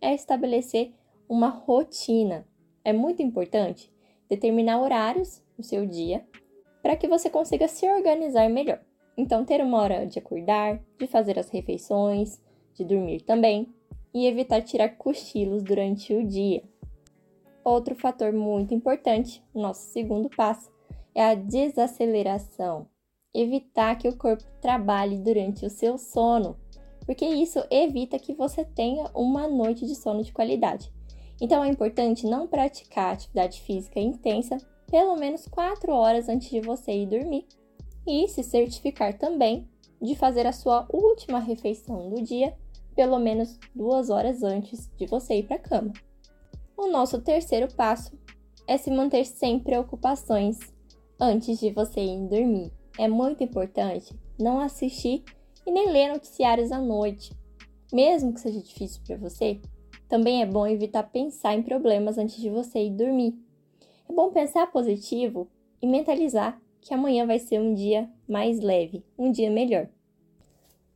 é 0.01 0.15
estabelecer 0.15 0.93
uma 1.29 1.49
rotina. 1.49 2.47
é 2.85 2.93
muito 2.93 3.23
importante 3.23 3.91
determinar 4.29 4.81
horários 4.81 5.43
no 5.57 5.65
seu 5.65 5.87
dia 5.87 6.27
para 6.83 6.97
que 6.97 7.09
você 7.09 7.31
consiga 7.31 7.67
se 7.67 7.89
organizar 7.89 8.49
melhor. 8.51 8.81
Então, 9.17 9.45
ter 9.45 9.63
uma 9.63 9.81
hora 9.81 10.07
de 10.07 10.19
acordar, 10.19 10.83
de 10.99 11.07
fazer 11.07 11.39
as 11.39 11.49
refeições, 11.49 12.43
de 12.75 12.85
dormir 12.85 13.23
também 13.23 13.73
e 14.13 14.27
evitar 14.27 14.61
tirar 14.61 14.91
cochilos 14.91 15.63
durante 15.63 16.13
o 16.13 16.27
dia. 16.27 16.63
Outro 17.65 17.95
fator 17.95 18.33
muito 18.33 18.75
importante, 18.75 19.43
nosso 19.55 19.89
segundo 19.93 20.29
passo, 20.29 20.71
é 21.15 21.25
a 21.25 21.35
desaceleração. 21.35 22.87
Evitar 23.35 23.97
que 23.97 24.09
o 24.09 24.17
corpo 24.17 24.45
trabalhe 24.61 25.19
durante 25.19 25.67
o 25.67 25.71
seu 25.71 25.99
sono, 25.99 26.57
porque 27.05 27.27
isso 27.27 27.63
evita 27.71 28.19
que 28.19 28.33
você 28.33 28.65
tenha 28.65 29.11
uma 29.15 29.49
noite 29.49 29.85
de 29.87 29.95
sono 29.95 30.23
de 30.23 30.33
qualidade. 30.33 30.93
Então 31.41 31.65
é 31.65 31.69
importante 31.69 32.27
não 32.27 32.47
praticar 32.47 33.13
atividade 33.13 33.61
física 33.61 33.99
intensa 33.99 34.57
pelo 34.91 35.17
menos 35.17 35.47
4 35.49 35.93
horas 35.93 36.29
antes 36.29 36.49
de 36.49 36.61
você 36.61 36.93
ir 36.93 37.07
dormir 37.07 37.47
e 38.07 38.29
se 38.29 38.43
certificar 38.43 39.19
também 39.19 39.69
de 40.01 40.15
fazer 40.15 40.47
a 40.47 40.53
sua 40.53 40.87
última 40.93 41.39
refeição 41.39 42.09
do 42.09 42.23
dia 42.23 42.57
pelo 42.95 43.19
menos 43.19 43.59
duas 43.75 44.09
horas 44.11 44.43
antes 44.43 44.89
de 44.97 45.07
você 45.07 45.39
ir 45.39 45.45
para 45.45 45.57
a 45.57 45.61
cama. 45.61 45.93
O 46.77 46.87
nosso 46.87 47.21
terceiro 47.21 47.73
passo 47.75 48.17
é 48.67 48.77
se 48.77 48.91
manter 48.91 49.25
sem 49.25 49.59
preocupações 49.59 50.59
antes 51.19 51.59
de 51.59 51.73
você 51.73 52.01
ir 52.01 52.29
dormir. 52.29 52.73
É 52.97 53.09
muito 53.09 53.43
importante 53.43 54.15
não 54.39 54.61
assistir 54.61 55.25
e 55.67 55.71
nem 55.71 55.91
ler 55.91 56.13
noticiários 56.13 56.71
à 56.71 56.79
noite. 56.79 57.33
Mesmo 57.93 58.33
que 58.33 58.41
seja 58.41 58.61
difícil 58.61 59.03
para 59.05 59.17
você, 59.17 59.61
também 60.09 60.43
é 60.43 60.47
bom 60.47 60.65
evitar 60.65 61.03
pensar 61.03 61.55
em 61.55 61.63
problemas 61.63 62.19
antes 62.19 62.37
de 62.37 62.49
você 62.49 62.85
ir 62.85 62.91
dormir. 62.91 63.35
É 64.09 64.13
bom 64.13 64.31
pensar 64.31 64.71
positivo 64.71 65.49
e 65.83 65.89
mentalizar 65.89 66.61
que 66.81 66.95
amanhã 66.95 67.27
vai 67.27 67.41
ser 67.41 67.61
um 67.61 67.75
dia 67.75 68.09
mais 68.29 68.61
leve, 68.61 69.05
um 69.19 69.33
dia 69.33 69.51
melhor. 69.51 69.89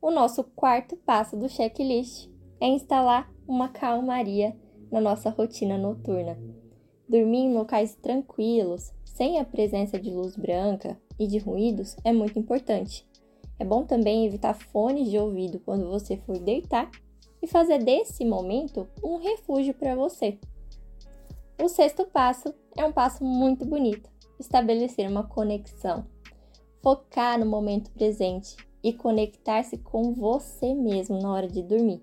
O 0.00 0.12
nosso 0.12 0.44
quarto 0.44 0.96
passo 0.96 1.36
do 1.36 1.48
checklist 1.48 2.28
é 2.60 2.68
instalar 2.68 3.28
uma 3.46 3.68
calmaria 3.68 4.56
na 4.88 5.00
nossa 5.00 5.30
rotina 5.30 5.76
noturna. 5.76 6.38
Dormir 7.08 7.38
em 7.38 7.54
locais 7.54 7.96
tranquilos, 7.96 8.92
sem 9.04 9.40
a 9.40 9.44
presença 9.44 9.98
de 9.98 10.10
luz 10.10 10.36
branca 10.36 10.96
e 11.18 11.26
de 11.26 11.38
ruídos, 11.38 11.96
é 12.04 12.12
muito 12.12 12.38
importante. 12.38 13.06
É 13.58 13.64
bom 13.64 13.84
também 13.84 14.24
evitar 14.24 14.54
fones 14.54 15.10
de 15.10 15.18
ouvido 15.18 15.60
quando 15.60 15.88
você 15.88 16.16
for 16.18 16.38
deitar 16.38 16.90
e 17.42 17.46
fazer 17.46 17.78
desse 17.82 18.24
momento 18.24 18.88
um 19.02 19.16
refúgio 19.16 19.74
para 19.74 19.94
você. 19.94 20.38
O 21.60 21.68
sexto 21.68 22.06
passo 22.06 22.54
é 22.76 22.84
um 22.84 22.92
passo 22.92 23.24
muito 23.24 23.64
bonito 23.64 24.08
estabelecer 24.38 25.10
uma 25.10 25.24
conexão, 25.24 26.06
focar 26.80 27.38
no 27.38 27.46
momento 27.46 27.90
presente 27.90 28.56
e 28.82 28.92
conectar-se 28.92 29.76
com 29.78 30.14
você 30.14 30.74
mesmo 30.74 31.20
na 31.20 31.32
hora 31.32 31.48
de 31.48 31.62
dormir. 31.62 32.02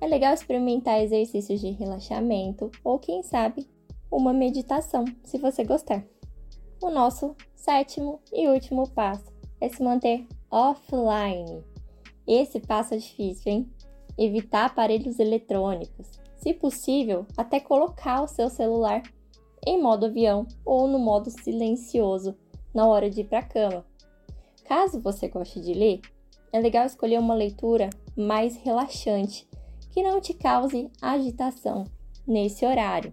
É 0.00 0.06
legal 0.06 0.34
experimentar 0.34 1.00
exercícios 1.00 1.60
de 1.60 1.70
relaxamento 1.70 2.70
ou, 2.82 2.98
quem 2.98 3.22
sabe, 3.22 3.68
uma 4.10 4.32
meditação, 4.32 5.04
se 5.22 5.38
você 5.38 5.64
gostar. 5.64 6.04
O 6.84 6.90
nosso 6.90 7.34
sétimo 7.54 8.20
e 8.30 8.46
último 8.46 8.86
passo 8.90 9.32
é 9.58 9.70
se 9.70 9.82
manter 9.82 10.28
offline. 10.50 11.64
Esse 12.26 12.60
passo 12.60 12.92
é 12.92 12.98
difícil, 12.98 13.50
hein? 13.50 13.72
Evitar 14.18 14.66
aparelhos 14.66 15.18
eletrônicos. 15.18 16.06
Se 16.36 16.52
possível, 16.52 17.26
até 17.38 17.58
colocar 17.58 18.22
o 18.22 18.28
seu 18.28 18.50
celular 18.50 19.02
em 19.66 19.80
modo 19.80 20.04
avião 20.04 20.46
ou 20.62 20.86
no 20.86 20.98
modo 20.98 21.30
silencioso 21.30 22.36
na 22.74 22.86
hora 22.86 23.08
de 23.08 23.22
ir 23.22 23.28
para 23.28 23.38
a 23.38 23.48
cama. 23.48 23.86
Caso 24.66 25.00
você 25.00 25.26
goste 25.26 25.62
de 25.62 25.72
ler, 25.72 26.02
é 26.52 26.60
legal 26.60 26.84
escolher 26.84 27.18
uma 27.18 27.34
leitura 27.34 27.88
mais 28.14 28.56
relaxante, 28.56 29.48
que 29.90 30.02
não 30.02 30.20
te 30.20 30.34
cause 30.34 30.90
agitação 31.00 31.84
nesse 32.26 32.66
horário. 32.66 33.10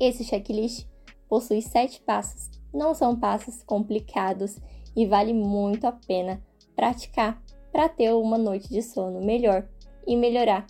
Esse 0.00 0.24
checklist 0.24 0.86
possui 1.28 1.62
sete 1.62 2.00
passos, 2.00 2.50
não 2.72 2.94
são 2.94 3.18
passos 3.18 3.62
complicados 3.62 4.58
e 4.94 5.06
vale 5.06 5.32
muito 5.32 5.86
a 5.86 5.92
pena 5.92 6.42
praticar 6.74 7.42
para 7.72 7.88
ter 7.88 8.12
uma 8.12 8.38
noite 8.38 8.68
de 8.68 8.82
sono 8.82 9.20
melhor 9.20 9.68
e 10.06 10.16
melhorar 10.16 10.66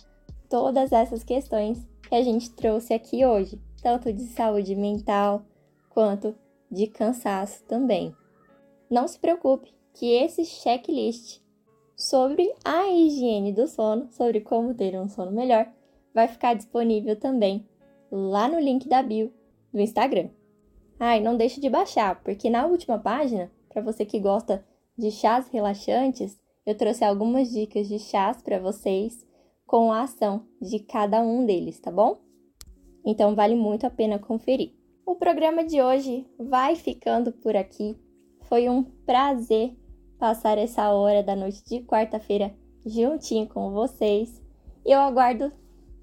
todas 0.49 0.91
essas 0.91 1.23
questões 1.23 1.87
que 2.07 2.15
a 2.15 2.21
gente 2.21 2.51
trouxe 2.51 2.93
aqui 2.93 3.25
hoje 3.25 3.61
tanto 3.81 4.11
de 4.11 4.23
saúde 4.23 4.75
mental 4.75 5.45
quanto 5.89 6.35
de 6.69 6.87
cansaço 6.87 7.63
também. 7.65 8.13
Não 8.89 9.07
se 9.07 9.19
preocupe 9.19 9.73
que 9.93 10.13
esse 10.13 10.45
checklist 10.45 11.41
sobre 11.95 12.53
a 12.63 12.87
higiene 12.87 13.51
do 13.51 13.67
sono, 13.67 14.07
sobre 14.11 14.41
como 14.41 14.73
ter 14.73 14.99
um 14.99 15.07
sono 15.07 15.31
melhor, 15.31 15.71
vai 16.13 16.27
ficar 16.27 16.53
disponível 16.53 17.15
também 17.15 17.65
lá 18.11 18.47
no 18.47 18.59
link 18.59 18.87
da 18.87 19.01
bio 19.01 19.33
do 19.73 19.79
Instagram. 19.79 20.29
Ah, 20.99 21.19
não 21.19 21.37
deixe 21.37 21.59
de 21.59 21.69
baixar, 21.69 22.21
porque 22.23 22.49
na 22.49 22.65
última 22.65 22.97
página, 22.97 23.51
para 23.69 23.81
você 23.81 24.05
que 24.05 24.19
gosta 24.19 24.65
de 24.97 25.11
chás 25.11 25.47
relaxantes, 25.49 26.39
eu 26.65 26.75
trouxe 26.75 27.03
algumas 27.03 27.51
dicas 27.51 27.87
de 27.87 27.99
chás 27.99 28.41
para 28.41 28.59
vocês 28.59 29.25
com 29.65 29.91
a 29.91 30.01
ação 30.01 30.45
de 30.61 30.79
cada 30.79 31.21
um 31.21 31.45
deles, 31.45 31.79
tá 31.79 31.91
bom? 31.91 32.27
então 33.07 33.33
vale 33.33 33.55
muito 33.55 33.87
a 33.87 33.89
pena 33.89 34.19
conferir. 34.19 34.73
O 35.05 35.15
programa 35.15 35.63
de 35.63 35.81
hoje 35.81 36.27
vai 36.37 36.75
ficando 36.75 37.31
por 37.31 37.55
aqui. 37.55 37.97
Foi 38.41 38.67
um 38.67 38.83
prazer 38.83 39.73
passar 40.19 40.57
essa 40.57 40.91
hora 40.91 41.23
da 41.23 41.33
noite 41.33 41.63
de 41.63 41.79
quarta-feira 41.85 42.53
juntinho 42.85 43.47
com 43.47 43.71
vocês. 43.71 44.43
Eu 44.85 44.99
aguardo 44.99 45.53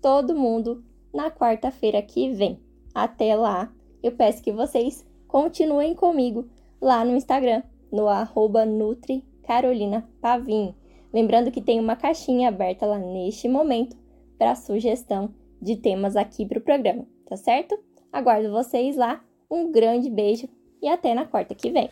todo 0.01 0.35
mundo 0.35 0.83
na 1.13 1.31
quarta-feira 1.31 2.01
que 2.01 2.33
vem. 2.33 2.59
Até 2.95 3.37
lá, 3.37 3.71
eu 4.05 4.13
peço 4.13 4.43
que 4.43 4.53
vocês 4.53 5.03
continuem 5.27 5.95
comigo 5.95 6.47
lá 6.79 7.03
no 7.07 7.17
Instagram, 7.17 7.63
no 7.91 8.07
arroba 8.07 8.67
Nutri 8.67 9.25
Carolina 9.47 10.07
Pavim. 10.21 10.75
Lembrando 11.11 11.51
que 11.51 11.63
tem 11.63 11.81
uma 11.81 11.97
caixinha 11.97 12.51
aberta 12.51 12.85
lá 12.85 12.99
neste 12.99 13.49
momento 13.49 13.97
para 14.39 14.55
sugestão 14.55 15.31
de 15.61 15.77
temas 15.77 16.17
aqui 16.17 16.45
para 16.45 16.59
o 16.59 16.61
programa, 16.61 17.07
tá 17.27 17.35
certo? 17.35 17.79
Aguardo 18.13 18.51
vocês 18.51 18.95
lá. 18.95 19.23
Um 19.51 19.73
grande 19.73 20.11
beijo 20.11 20.49
e 20.83 20.89
até 20.89 21.15
na 21.15 21.25
quarta 21.25 21.55
que 21.55 21.71
vem. 21.71 21.89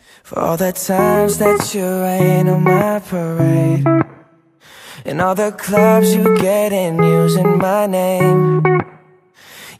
And 5.05 5.21
all 5.21 5.35
the 5.35 5.51
clubs 5.51 6.15
you 6.15 6.37
get 6.37 6.73
in 6.73 7.03
using 7.03 7.59
my 7.59 7.89
name 7.89 8.63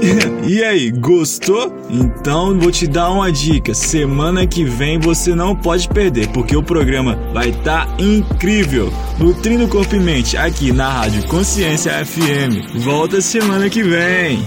E 0.46 0.62
aí, 0.62 0.92
gostou? 0.92 1.74
Então 1.90 2.58
vou 2.58 2.70
te 2.70 2.86
dar 2.86 3.10
uma 3.10 3.32
dica. 3.32 3.74
Semana 3.74 4.46
que 4.46 4.64
vem 4.64 4.98
você 4.98 5.34
não 5.34 5.56
pode 5.56 5.88
perder, 5.88 6.28
porque 6.28 6.56
o 6.56 6.62
programa 6.62 7.18
vai 7.32 7.48
estar 7.48 7.86
tá 7.86 8.02
incrível. 8.02 8.92
Nutrindo 9.18 9.66
Corpo 9.66 9.96
e 9.96 10.00
Mente 10.00 10.36
aqui 10.36 10.72
na 10.72 10.88
Rádio 10.88 11.26
Consciência 11.26 11.92
FM. 12.04 12.84
Volta 12.84 13.20
semana 13.20 13.68
que 13.68 13.82
vem. 13.82 14.44